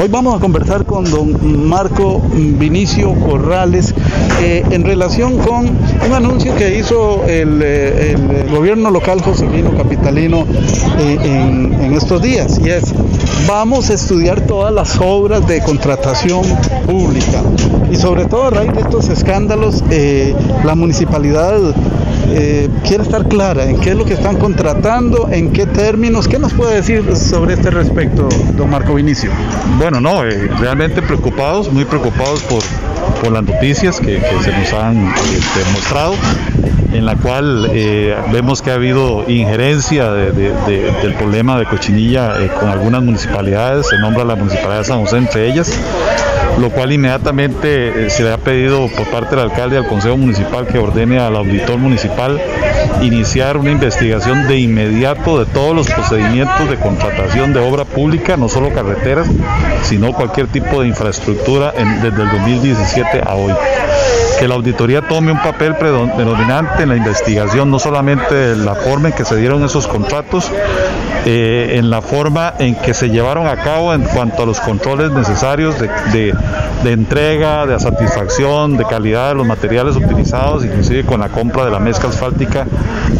[0.00, 3.92] hoy vamos a conversar con don Marco Vinicio Corrales
[4.40, 8.16] eh, en relación con un anuncio que hizo el, eh,
[8.48, 10.46] gobierno local josefino capitalino
[11.00, 12.94] eh, en, en estos días y es
[13.48, 16.42] vamos a estudiar todas las obras de contratación
[16.86, 17.42] pública
[17.90, 19.82] y sobre todo a raíz de estos escándalos
[20.64, 21.60] la municipalidad
[22.28, 26.28] eh, quiere estar clara en qué es lo que están contratando, en qué términos.
[26.28, 29.30] ¿Qué nos puede decir sobre este respecto, don Marco Vinicio?
[29.78, 32.62] Bueno, no, eh, realmente preocupados, muy preocupados por,
[33.20, 36.14] por las noticias que, se nos han este, mostrado
[36.94, 41.66] en la cual eh, vemos que ha habido injerencia de, de, de, del problema de
[41.66, 45.76] cochinilla eh, con algunas municipalidades, se nombra la municipalidad de San José entre ellas,
[46.58, 50.66] lo cual inmediatamente eh, se le ha pedido por parte del alcalde al Consejo Municipal
[50.66, 52.40] que ordene al auditor municipal
[53.02, 58.48] iniciar una investigación de inmediato de todos los procedimientos de contratación de obra pública, no
[58.48, 59.28] solo carreteras,
[59.82, 63.52] sino cualquier tipo de infraestructura desde el 2017 a hoy.
[64.38, 69.08] Que la auditoría tome un papel predominante en la investigación, no solamente de la forma
[69.08, 70.50] en que se dieron esos contratos,
[71.26, 75.10] eh, en la forma en que se llevaron a cabo en cuanto a los controles
[75.10, 76.34] necesarios de, de,
[76.84, 81.70] de entrega, de satisfacción, de calidad de los materiales utilizados, inclusive con la compra de
[81.70, 82.66] la mezcla asfáltica,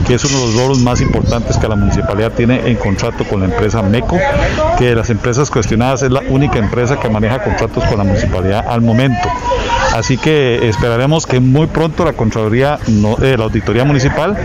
[0.06, 3.40] que es uno de los logros más importantes que la municipalidad tiene en contrato con
[3.40, 4.18] la empresa MECO,
[4.78, 8.66] que de las empresas cuestionadas es la única empresa que maneja contratos con la municipalidad
[8.68, 9.28] al momento.
[9.94, 12.78] Así que esperaremos que muy pronto la Contraloría,
[13.22, 14.36] eh, la Auditoría Municipal,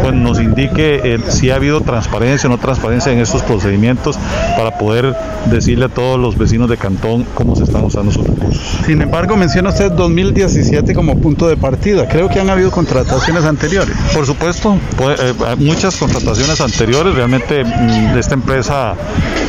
[0.00, 4.16] pues nos indique eh, si ha habido transparencia o no transparencia en estos procedimientos
[4.56, 5.14] para poder
[5.46, 8.61] decirle a todos los vecinos de Cantón cómo se están usando sus recursos.
[8.86, 12.08] Sin embargo, menciona usted 2017 como punto de partida.
[12.08, 13.96] Creo que han habido contrataciones anteriores.
[14.14, 17.14] Por supuesto, pues, eh, muchas contrataciones anteriores.
[17.14, 18.94] Realmente mmm, esta empresa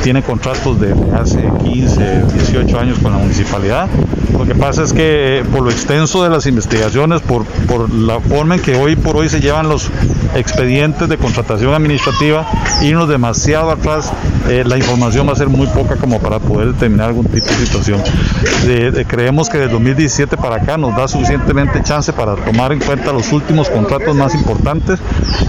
[0.03, 3.87] tiene contratos de hace 15, 18 años con la municipalidad.
[4.37, 7.45] Lo que pasa es que eh, por lo extenso de las investigaciones, por,
[7.93, 9.89] la forma en que hoy por hoy se llevan los
[10.35, 12.45] expedientes de contratación administrativa,
[12.81, 14.11] irnos demasiado atrás,
[14.49, 17.65] eh, la información va a ser muy poca como para poder determinar algún tipo de
[17.65, 18.01] situación.
[18.65, 23.11] De, creemos que del 2017 para acá nos da suficientemente chance para tomar en cuenta
[23.11, 24.99] los últimos contratos más importantes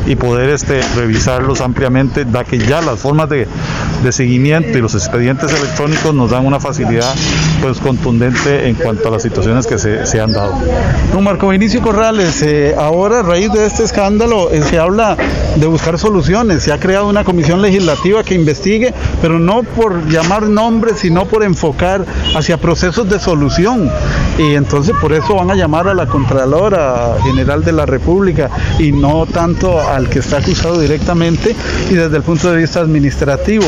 [0.07, 3.47] y poder este, revisarlos ampliamente, da que ya las formas de,
[4.03, 7.15] de seguimiento y los expedientes electrónicos nos dan una facilidad
[7.61, 10.55] pues contundente en cuanto a las situaciones que se, se han dado.
[11.13, 15.17] Don Marco Vinicio Corrales, eh, ahora a raíz de este escándalo eh, se habla
[15.57, 18.93] de buscar soluciones, se ha creado una comisión legislativa que investigue,
[19.23, 23.91] pero no por llamar nombres, sino por enfocar hacia procesos de solución solución.
[24.39, 28.93] Y entonces por eso van a llamar a la Contralora General de la República y
[28.93, 31.55] no tanto al que está acusado directamente
[31.91, 33.65] y desde el punto de vista administrativo.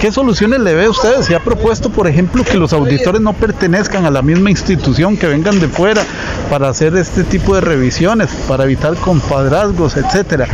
[0.00, 1.22] ¿Qué soluciones le ve a usted?
[1.22, 5.26] Se ha propuesto, por ejemplo, que los auditores no pertenezcan a la misma institución, que
[5.26, 6.02] vengan de fuera
[6.48, 10.46] para hacer este tipo de revisiones, para evitar compadrazgos, etcétera.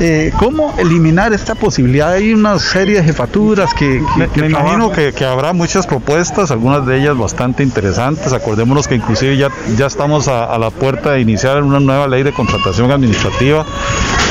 [0.00, 2.12] Eh, ¿Cómo eliminar esta posibilidad?
[2.12, 4.00] Hay una serie de jefaturas que...
[4.16, 8.11] me, imagino que, habrá muchas propuestas, algunas de ellas bastante interesantes.
[8.32, 12.22] Acordémonos que inclusive ya, ya estamos a, a la puerta de iniciar una nueva ley
[12.22, 13.64] de contratación administrativa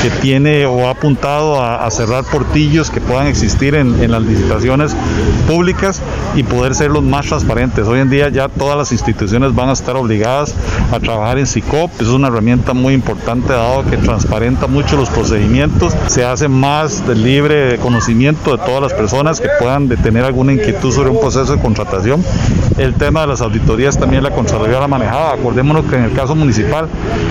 [0.02, 4.96] que tiene o ha apuntado a, cerrar portillos que puedan existir en, las licitaciones
[5.46, 6.00] públicas
[6.34, 7.86] y poder ser los más transparentes.
[7.86, 10.54] Hoy en día ya todas las instituciones van a estar obligadas
[10.90, 15.94] a trabajar en SICOP, es una herramienta muy importante dado que transparenta mucho los procedimientos,
[16.08, 20.92] se hace más de libre conocimiento de todas las personas que puedan tener alguna inquietud
[20.92, 22.24] sobre un proceso de contratación.
[22.78, 25.34] El tema de las auditorías también la Contraloría la manejaba.
[25.34, 26.88] Acordémonos que en el caso municipal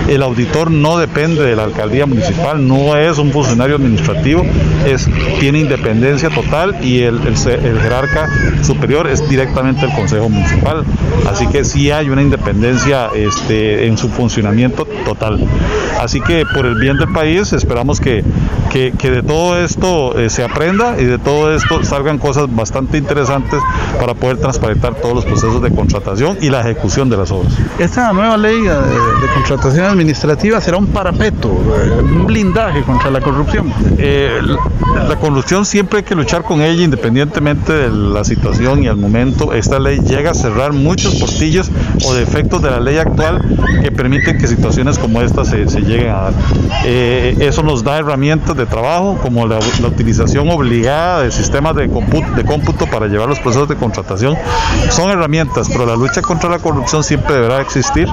[0.07, 4.45] el auditor no depende de la alcaldía municipal, no es un funcionario administrativo,
[4.85, 5.09] es,
[5.39, 8.29] tiene independencia total y el, jerarca
[8.63, 10.83] superior es directamente el Consejo Municipal.
[11.29, 15.39] Así que sí hay una independencia este, en su funcionamiento total.
[15.99, 18.23] Así que por el bien del país esperamos que,
[18.71, 23.59] que, de todo esto eh, se aprenda y de todo esto salgan cosas bastante interesantes
[23.99, 27.53] para poder transparentar todos los procesos de contratación y la ejecución de las obras.
[27.77, 33.21] Esta nueva ley de, de contratación administrativa será un parapeto, eh, un blindaje contra la
[33.21, 33.73] corrupción.
[33.97, 34.39] Eh,
[35.07, 39.53] la, corrupción siempre hay que luchar con ella independientemente de la situación y al momento.
[39.53, 41.71] Esta ley llega a cerrar muchos portillos
[42.05, 43.41] o defectos de la ley actual
[43.81, 46.33] que permiten que situaciones como esta se, lleguen a dar.
[46.85, 52.45] Eh, eso nos da herramientas de trabajo como la, utilización obligada de sistemas de de
[52.45, 54.35] cómputo para llevar los procesos de contratación.
[54.89, 58.07] Son herramientas, pero la lucha contra la corrupción siempre deberá existir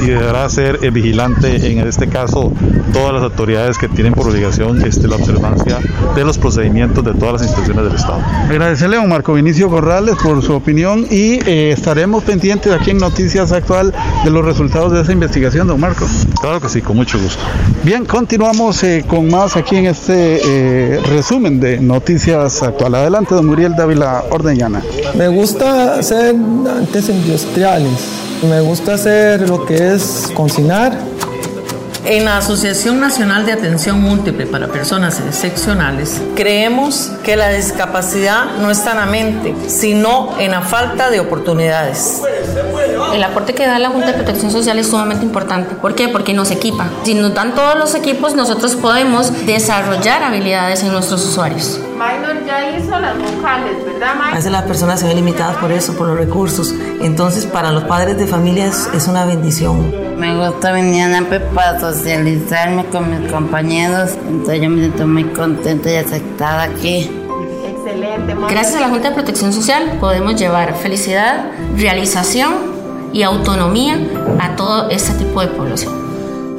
[0.00, 2.52] y deberá ser vigilante en este caso
[2.92, 5.78] todas las autoridades que tienen por obligación este, la observancia
[6.14, 8.20] de los procedimientos de todas las instituciones del Estado.
[8.48, 12.98] Agradecerle a don Marco Vinicio Corrales por su opinión y eh, estaremos pendientes aquí en
[12.98, 13.92] Noticias Actual
[14.24, 16.06] de los resultados de esa investigación, don Marco.
[16.40, 17.42] Claro que sí, con mucho gusto.
[17.82, 22.94] Bien, continuamos eh, con más aquí en este eh, resumen de Noticias Actual.
[22.94, 24.82] Adelante, don Muriel Dávila Ordeñana.
[25.16, 27.92] Me gusta hacer antes industriales,
[28.48, 31.13] me gusta hacer lo que es cocinar
[32.04, 38.70] en la Asociación Nacional de Atención Múltiple para Personas Excepcionales, creemos que la discapacidad no
[38.70, 42.22] está en la mente, sino en la falta de oportunidades.
[43.14, 45.74] El aporte que da la Junta de Protección Social es sumamente importante.
[45.76, 46.08] ¿Por qué?
[46.08, 46.88] Porque nos equipa.
[47.04, 51.80] Si nos dan todos los equipos, nosotros podemos desarrollar habilidades en nuestros usuarios.
[51.94, 55.96] Minor ya hizo las vocales, ¿verdad, A veces las personas se ven limitadas por eso,
[55.96, 56.74] por los recursos.
[57.00, 60.03] Entonces, para los padres de familia es, una bendición.
[60.18, 61.22] Me gusta venir a
[61.54, 67.10] para socializarme con mis compañeros, entonces yo me siento muy contenta y aceptada aquí.
[67.66, 68.34] Excelente.
[68.48, 72.74] Gracias a la Junta de Protección Social podemos llevar felicidad, realización
[73.12, 73.98] y autonomía
[74.40, 75.92] a todo este tipo de población.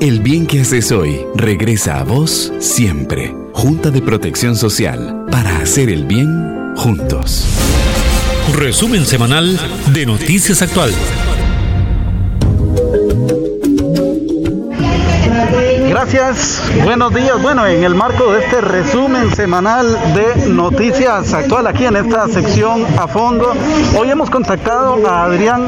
[0.01, 3.35] El bien que haces hoy regresa a vos siempre.
[3.53, 7.45] Junta de Protección Social, para hacer el bien juntos.
[8.53, 9.57] Resumen semanal
[9.93, 10.91] de Noticias Actual.
[16.07, 17.41] Gracias, buenos días.
[17.41, 22.85] Bueno, en el marco de este resumen semanal de Noticias Actual, aquí en esta sección
[22.99, 23.55] a fondo,
[23.97, 25.67] hoy hemos contactado a Adrián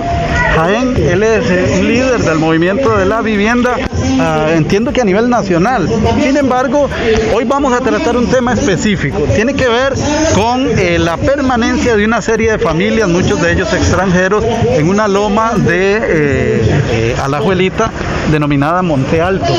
[0.58, 3.76] Jaén, él es líder del movimiento de la vivienda,
[4.20, 5.88] ah, entiendo que a nivel nacional.
[6.20, 6.89] Sin embargo,
[7.36, 9.93] hoy vamos a tratar un tema específico, tiene que ver
[10.34, 15.08] con eh, la permanencia de una serie de familias, muchos de ellos extranjeros, en una
[15.08, 17.91] loma de eh, eh, Alajuelita
[18.32, 19.53] denominada Monte Alto.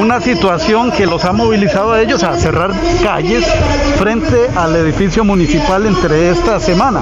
[0.00, 2.72] Una situación que los ha movilizado a ellos a cerrar
[3.02, 3.46] calles
[3.98, 7.00] frente al edificio municipal entre esta semana.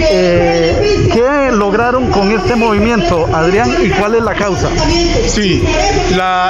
[0.00, 4.68] Eh, ¿Qué lograron con este movimiento, Adrián, y cuál es la causa?
[5.26, 5.62] Sí,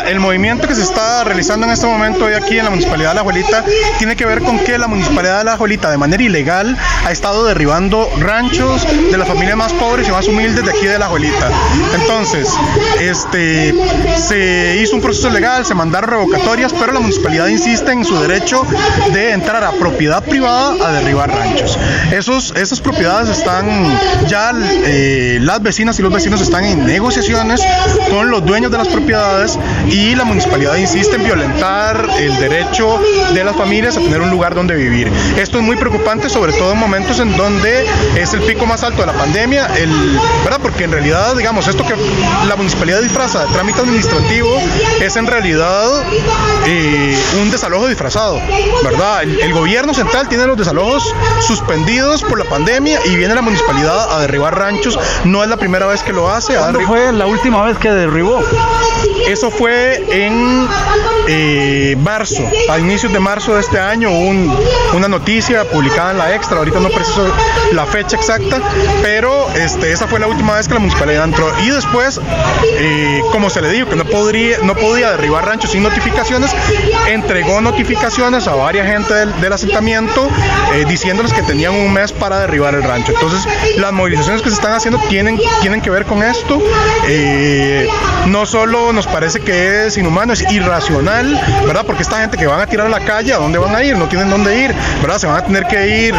[0.07, 3.14] el movimiento que se está realizando en este momento hoy aquí en la Municipalidad de
[3.16, 3.64] La Juelita
[3.99, 7.45] tiene que ver con que la Municipalidad de La Juelita de manera ilegal ha estado
[7.45, 11.51] derribando ranchos de las familias más pobres y más humildes de aquí de La Juelita.
[11.95, 12.49] Entonces,
[13.01, 13.74] este,
[14.16, 18.64] se hizo un proceso legal, se mandaron revocatorias, pero la municipalidad insiste en su derecho
[19.12, 21.76] de entrar a propiedad privada a derribar ranchos.
[22.12, 23.66] Esos, esas propiedades están
[24.28, 24.53] ya,
[24.84, 27.62] eh, las vecinas y los vecinos están en negociaciones
[28.11, 29.59] con los dueños de las propiedades
[29.89, 33.01] y la municipalidad insiste en violentar el derecho
[33.33, 35.11] de las familias a tener un lugar donde vivir.
[35.39, 39.01] Esto es muy preocupante, sobre todo en momentos en donde es el pico más alto
[39.01, 40.61] de la pandemia, el, ¿verdad?
[40.61, 41.95] Porque en realidad, digamos, esto que
[42.47, 44.51] la municipalidad disfraza de trámite administrativo
[45.01, 45.89] es en realidad
[46.66, 48.41] eh, un desalojo disfrazado,
[48.85, 49.22] ¿verdad?
[49.22, 51.14] El, el gobierno central tiene los desalojos
[51.47, 54.99] suspendidos por la pandemia y viene la municipalidad a derribar ranchos.
[55.24, 56.56] No es la primera vez que lo hace.
[56.56, 58.42] ¿Cuándo fue la última vez que derribó?
[59.28, 60.66] Eso fue en
[61.28, 64.50] eh, marzo, a inicios de marzo de este año, un,
[64.94, 67.30] una noticia publicada en la Extra, ahorita no preciso
[67.72, 68.59] la fecha exacta,
[69.02, 71.52] pero este, esa fue la última vez que la municipalidad entró.
[71.61, 72.20] Y después,
[72.78, 76.50] eh, como se le dijo que no, podría, no podía derribar ranchos sin notificaciones,
[77.09, 80.28] entregó notificaciones a varias gente del, del asentamiento
[80.72, 83.12] eh, diciéndoles que tenían un mes para derribar el rancho.
[83.12, 83.46] Entonces,
[83.76, 86.61] las movilizaciones que se están haciendo tienen, tienen que ver con esto.
[87.07, 87.88] Eh,
[88.26, 91.84] no solo nos parece que es inhumano, es irracional, ¿verdad?
[91.86, 93.96] Porque esta gente que van a tirar a la calle, ¿a dónde van a ir?
[93.96, 95.18] No tienen dónde ir, ¿verdad?
[95.18, 96.14] Se van a tener que ir,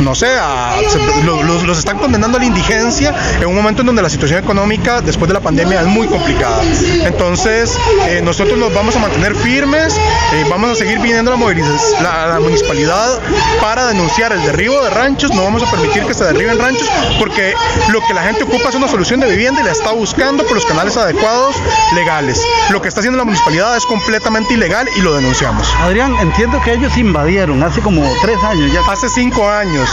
[0.00, 3.82] no sé, a, se, lo, los, los, están condenando a la indigencia en un momento
[3.82, 6.62] en donde la situación económica después de la pandemia es muy complicada.
[7.04, 7.76] Entonces,
[8.08, 11.54] eh, nosotros nos vamos a mantener firmes, eh, vamos a seguir viniendo a la,
[12.00, 13.20] la, la municipalidad
[13.60, 17.54] para denunciar el derribo de ranchos, no vamos a permitir que se derriben ranchos, porque
[17.88, 20.54] lo que la gente ocupa es una solución de vivienda y la está buscando por
[20.54, 21.56] los canales adecuados
[21.94, 22.44] legales.
[22.70, 25.72] Lo que está haciendo la municipalidad es completamente ilegal y lo denunciamos.
[25.80, 28.80] Adrián, entiendo que ellos invadieron hace como tres años ya.
[28.90, 29.88] Hace cinco años.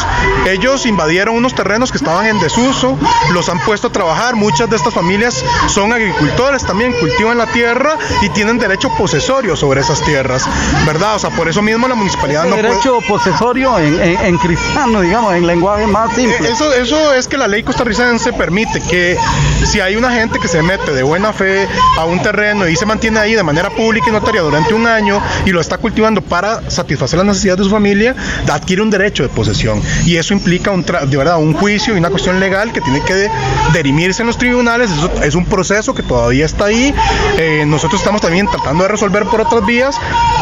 [0.47, 2.97] Ellos invadieron unos terrenos que estaban en desuso,
[3.31, 4.35] los han puesto a trabajar.
[4.35, 9.81] Muchas de estas familias son agricultores también, cultivan la tierra y tienen derecho posesorio sobre
[9.81, 10.47] esas tierras,
[10.85, 11.15] ¿verdad?
[11.15, 13.07] O sea, por eso mismo la municipalidad no derecho puede...
[13.07, 16.49] posesorio en, en, en, cristiano, digamos, en lenguaje más simple.
[16.49, 19.18] Eso, eso es que la ley costarricense permite que
[19.65, 21.67] si hay una gente que se mete de buena fe
[21.97, 25.21] a un terreno y se mantiene ahí de manera pública y notaria durante un año
[25.45, 28.15] y lo está cultivando para satisfacer las necesidades de su familia,
[28.51, 29.81] adquiere un derecho de posesión.
[30.05, 33.13] Y eso implica un, de verdad, un juicio y una cuestión legal que tiene que
[33.13, 33.31] de,
[33.73, 34.89] derimirse en los tribunales.
[34.91, 36.93] Eso es un proceso que todavía está ahí.
[37.37, 39.95] Eh, nosotros estamos también tratando de resolver por otras vías.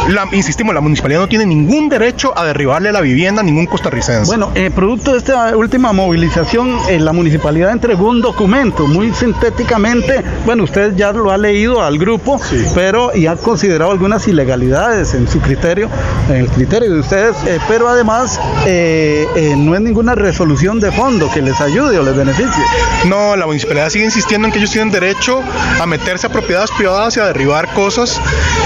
[0.09, 4.27] La, insistimos, la municipalidad no tiene ningún derecho a derribarle la vivienda a ningún costarricense.
[4.27, 10.23] Bueno, eh, producto de esta última movilización, eh, la municipalidad entregó un documento muy sintéticamente.
[10.45, 12.63] Bueno, usted ya lo ha leído al grupo, sí.
[12.75, 15.89] pero y ha considerado algunas ilegalidades en su criterio,
[16.29, 20.91] en el criterio de ustedes, eh, pero además eh, eh, no es ninguna resolución de
[20.91, 22.63] fondo que les ayude o les beneficie.
[23.05, 25.41] No, la municipalidad sigue insistiendo en que ellos tienen derecho
[25.79, 28.19] a meterse a propiedades privadas y a derribar cosas.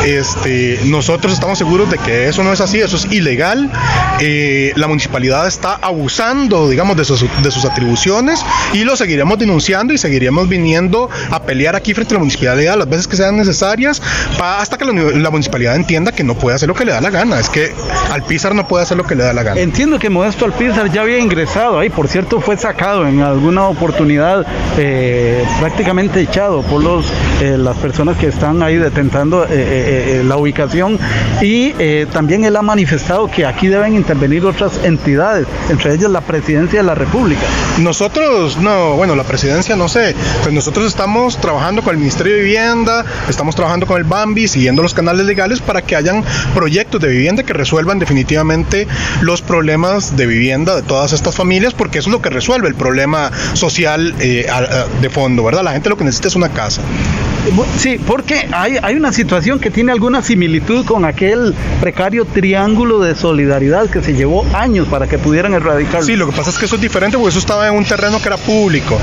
[0.05, 3.69] Este, nosotros estamos seguros de que eso no es así, eso es ilegal.
[4.75, 8.43] La municipalidad está abusando, digamos, de sus, de sus atribuciones
[8.73, 12.89] y lo seguiremos denunciando y seguiremos viniendo a pelear aquí frente a la municipalidad las
[12.89, 14.01] veces que sean necesarias
[14.41, 17.09] hasta que la, la, municipalidad entienda que no puede hacer lo que le da la
[17.09, 17.39] gana.
[17.39, 17.71] Es que
[18.11, 19.59] Alpizar no puede hacer lo que le da la gana.
[19.59, 24.45] Entiendo que Modesto Alpizar ya había ingresado ahí, por cierto, fue sacado en alguna oportunidad
[24.77, 27.05] eh, prácticamente echado por los,
[27.41, 30.99] eh, las personas que están ahí detentando eh, la ubicación
[31.41, 31.71] y
[32.05, 36.85] también él ha manifestado que aquí deben intervenir otras entidades, entre ellas la presidencia de
[36.85, 37.41] la República.
[37.79, 42.41] Nosotros, no, bueno, la presidencia no sé, pues nosotros estamos trabajando con el Ministerio de
[42.41, 46.23] Vivienda, estamos trabajando con el BAMBI, siguiendo los canales legales para que hayan
[46.53, 48.87] proyectos de vivienda que resuelvan definitivamente
[49.21, 52.75] los problemas de vivienda de todas estas familias, porque eso es lo que resuelve el
[52.75, 54.47] problema social eh,
[55.01, 55.63] de fondo, ¿verdad?
[55.63, 56.81] La gente lo que necesita es una casa.
[57.77, 63.15] Sí, porque hay, hay una situación que tiene alguna similitud con aquel precario triángulo de
[63.15, 66.05] solidaridad que se llevó años para que pudieran erradicarlo.
[66.05, 68.21] Sí, lo que pasa es que eso es diferente porque eso estaba en un terreno
[68.21, 68.99] que era público.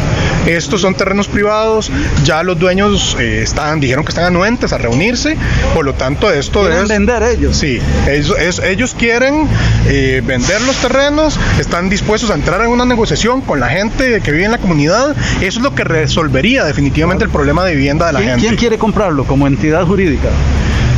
[0.68, 1.90] Estos son terrenos privados,
[2.24, 5.34] ya los dueños eh, están, dijeron que están anuentes a reunirse,
[5.72, 6.86] por lo tanto esto es...
[6.90, 7.56] vender ellos.
[7.56, 9.48] Sí, es, es, ellos quieren
[9.86, 14.30] eh, vender los terrenos, están dispuestos a entrar en una negociación con la gente que
[14.30, 18.12] vive en la comunidad, eso es lo que resolvería definitivamente el problema de vivienda de
[18.12, 18.40] la gente.
[18.40, 20.28] ¿Quién quiere comprarlo como entidad jurídica?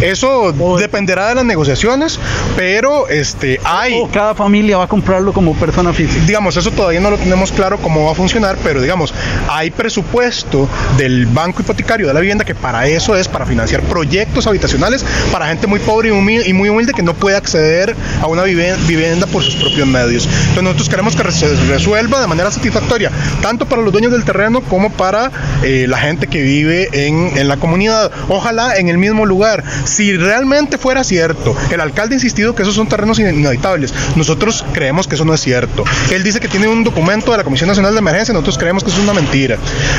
[0.00, 2.18] Eso dependerá de las negociaciones,
[2.56, 4.00] pero este hay.
[4.00, 6.24] O cada familia va a comprarlo como persona física.
[6.26, 9.12] Digamos, eso todavía no lo tenemos claro cómo va a funcionar, pero digamos,
[9.48, 14.46] hay presupuesto del Banco Hipotecario de la Vivienda que para eso es para financiar proyectos
[14.46, 18.26] habitacionales para gente muy pobre y, humilde, y muy humilde que no puede acceder a
[18.26, 20.24] una vivienda por sus propios medios.
[20.26, 23.10] Entonces nosotros queremos que se resuelva de manera satisfactoria,
[23.42, 25.30] tanto para los dueños del terreno como para
[25.62, 28.10] eh, la gente que vive en, en la comunidad.
[28.28, 32.76] Ojalá en el mismo lugar Si realmente fuera cierto, el alcalde ha insistido que esos
[32.76, 33.92] son terrenos inhabitables.
[34.14, 35.84] Nosotros creemos que eso no es cierto.
[36.12, 38.90] Él dice que tiene un documento de la Comisión Nacional de Emergencia, nosotros creemos que
[38.90, 39.58] eso es una mentira.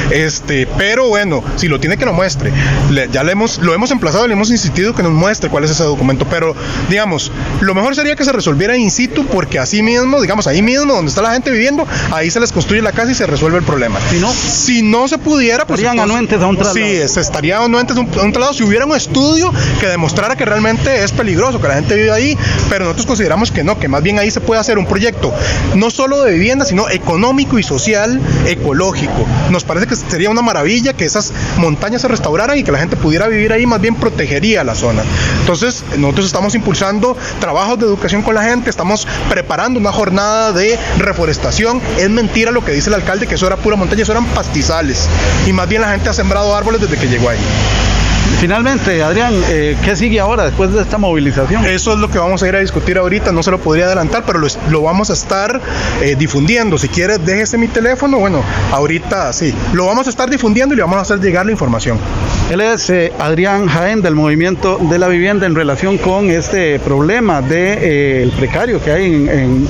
[0.10, 2.54] Este, pero bueno, si lo tiene que lo muestre.
[3.12, 5.84] ya le hemos, lo hemos emplazado, le hemos insistido que nos muestre cuál es ese
[5.84, 6.26] documento.
[6.30, 6.56] Pero,
[6.90, 7.30] digamos,
[7.60, 11.10] lo mejor sería que se resolviera in situ, porque así mismo, digamos, ahí mismo donde
[11.10, 14.00] está la gente viviendo, ahí se les construye la casa y se resuelve el problema.
[14.10, 15.82] Si no, si no se pudiera, pues.
[15.82, 16.88] Estarían anuentes a un traslado.
[16.88, 19.52] Sí, se estaría anuentes a un, a un traslado si hubiera un estudio
[19.82, 22.38] que demostrara que realmente es peligroso, que la gente vive ahí,
[22.70, 25.34] pero nosotros consideramos que no, que más bien ahí se puede hacer un proyecto
[25.74, 29.26] no solo de vivienda, sino económico y social, ecológico.
[29.50, 32.96] Nos parece que sería una maravilla que esas montañas se restauraran y que la gente
[32.96, 35.02] pudiera vivir ahí, más bien protegería la zona.
[35.40, 40.78] Entonces, nosotros estamos impulsando trabajos de educación con la gente, estamos preparando una jornada de
[41.00, 41.82] reforestación.
[41.98, 45.10] Es mentira lo que dice el alcalde, que eso era pura montaña, eso eran pastizales.
[45.48, 47.40] Y más bien la gente ha sembrado árboles desde que llegó ahí.
[48.42, 51.64] Finalmente, Adrián, eh, ¿qué sigue ahora después de esta movilización?
[51.64, 54.24] Eso es lo que vamos a ir a discutir ahorita, no se lo podría adelantar,
[54.26, 55.62] pero lo, vamos a estar
[56.02, 56.80] eh, difundiendo.
[56.80, 60.82] Si quieres, déjese mi teléfono, bueno, ahorita sí, lo vamos a estar difundiendo y le
[60.82, 62.00] vamos a hacer llegar la información.
[62.50, 67.44] Él es eh, Adrián Jaén del Movimiento de la Vivienda en relación con este problema
[67.44, 69.68] de el precario que hay en,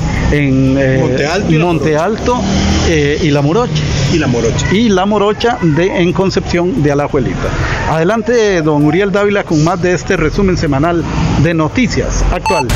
[1.59, 2.41] Monte Alto,
[2.88, 3.84] y La Morocha.
[4.13, 4.65] Y La Morocha.
[4.72, 7.49] Y La Morocha de, en Concepción de Alajuelita.
[7.89, 11.03] Adelante don Uriel Dávila con más de este resumen semanal
[11.43, 12.68] de noticias actual.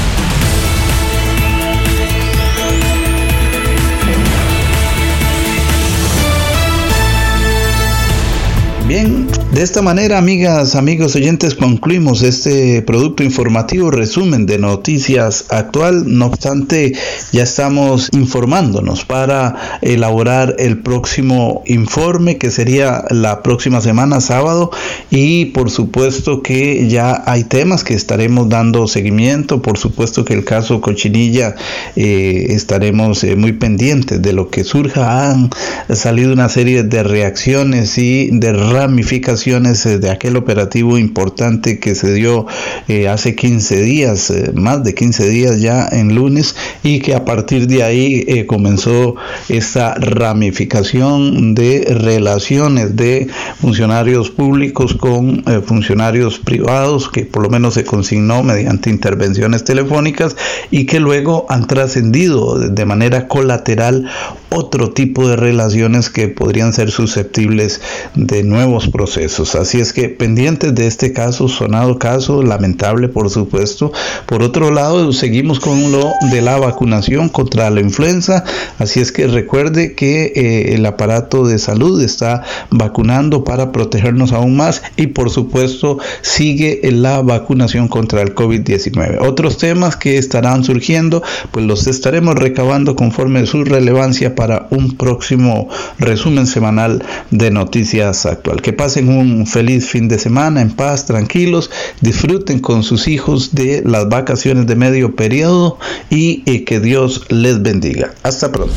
[8.88, 16.04] Bien, de esta manera, amigas, amigos oyentes, concluimos este producto informativo resumen de noticias actual.
[16.06, 16.92] No obstante,
[17.32, 24.72] ya estamos informándonos para elaborar el próximo informe que sería la próxima semana, sábado,
[25.10, 29.62] y por supuesto que ya hay temas que estaremos dando seguimiento.
[29.62, 31.56] Por supuesto que el caso Cochinilla
[31.96, 35.32] eh, estaremos eh, muy pendientes de lo que surja.
[35.32, 35.50] Han
[35.94, 42.12] salido una serie de reacciones y de ramificaciones eh, de aquel operativo importante que se
[42.14, 42.48] dio
[42.88, 47.26] eh, hace 15 días, eh, más de 15 días ya en lunes, y que a
[47.26, 49.16] partir de ahí comenzó
[49.48, 53.28] esta ramificación de relaciones de
[53.62, 60.36] funcionarios públicos con funcionarios privados, que por lo menos se consignó mediante intervenciones telefónicas
[60.72, 64.10] y que luego han trascendido de manera colateral
[64.50, 67.82] otro tipo de relaciones que podrían ser susceptibles
[68.16, 69.35] de nuevos procesos.
[69.40, 73.92] Así es que pendientes de este caso, sonado caso, lamentable por supuesto.
[74.28, 78.46] Por otro lado, seguimos con lo de la vacunación contra la influenza.
[78.80, 84.56] Así es que recuerde que eh, el aparato de salud está vacunando para protegernos aún
[84.56, 89.18] más y por supuesto sigue la vacunación contra el COVID-19.
[89.28, 91.22] Otros temas que estarán surgiendo,
[91.52, 95.68] pues los estaremos recabando conforme su relevancia para un próximo
[96.00, 98.62] resumen semanal de noticias actual.
[98.62, 99.15] Que pasen un
[99.46, 101.70] feliz fin de semana en paz, tranquilos,
[102.02, 105.78] disfruten con sus hijos de las vacaciones de medio periodo
[106.10, 108.14] y, y que Dios les bendiga.
[108.24, 108.76] Hasta pronto.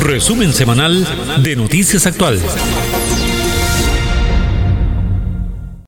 [0.00, 1.06] Resumen semanal
[1.42, 2.42] de Noticias Actuales.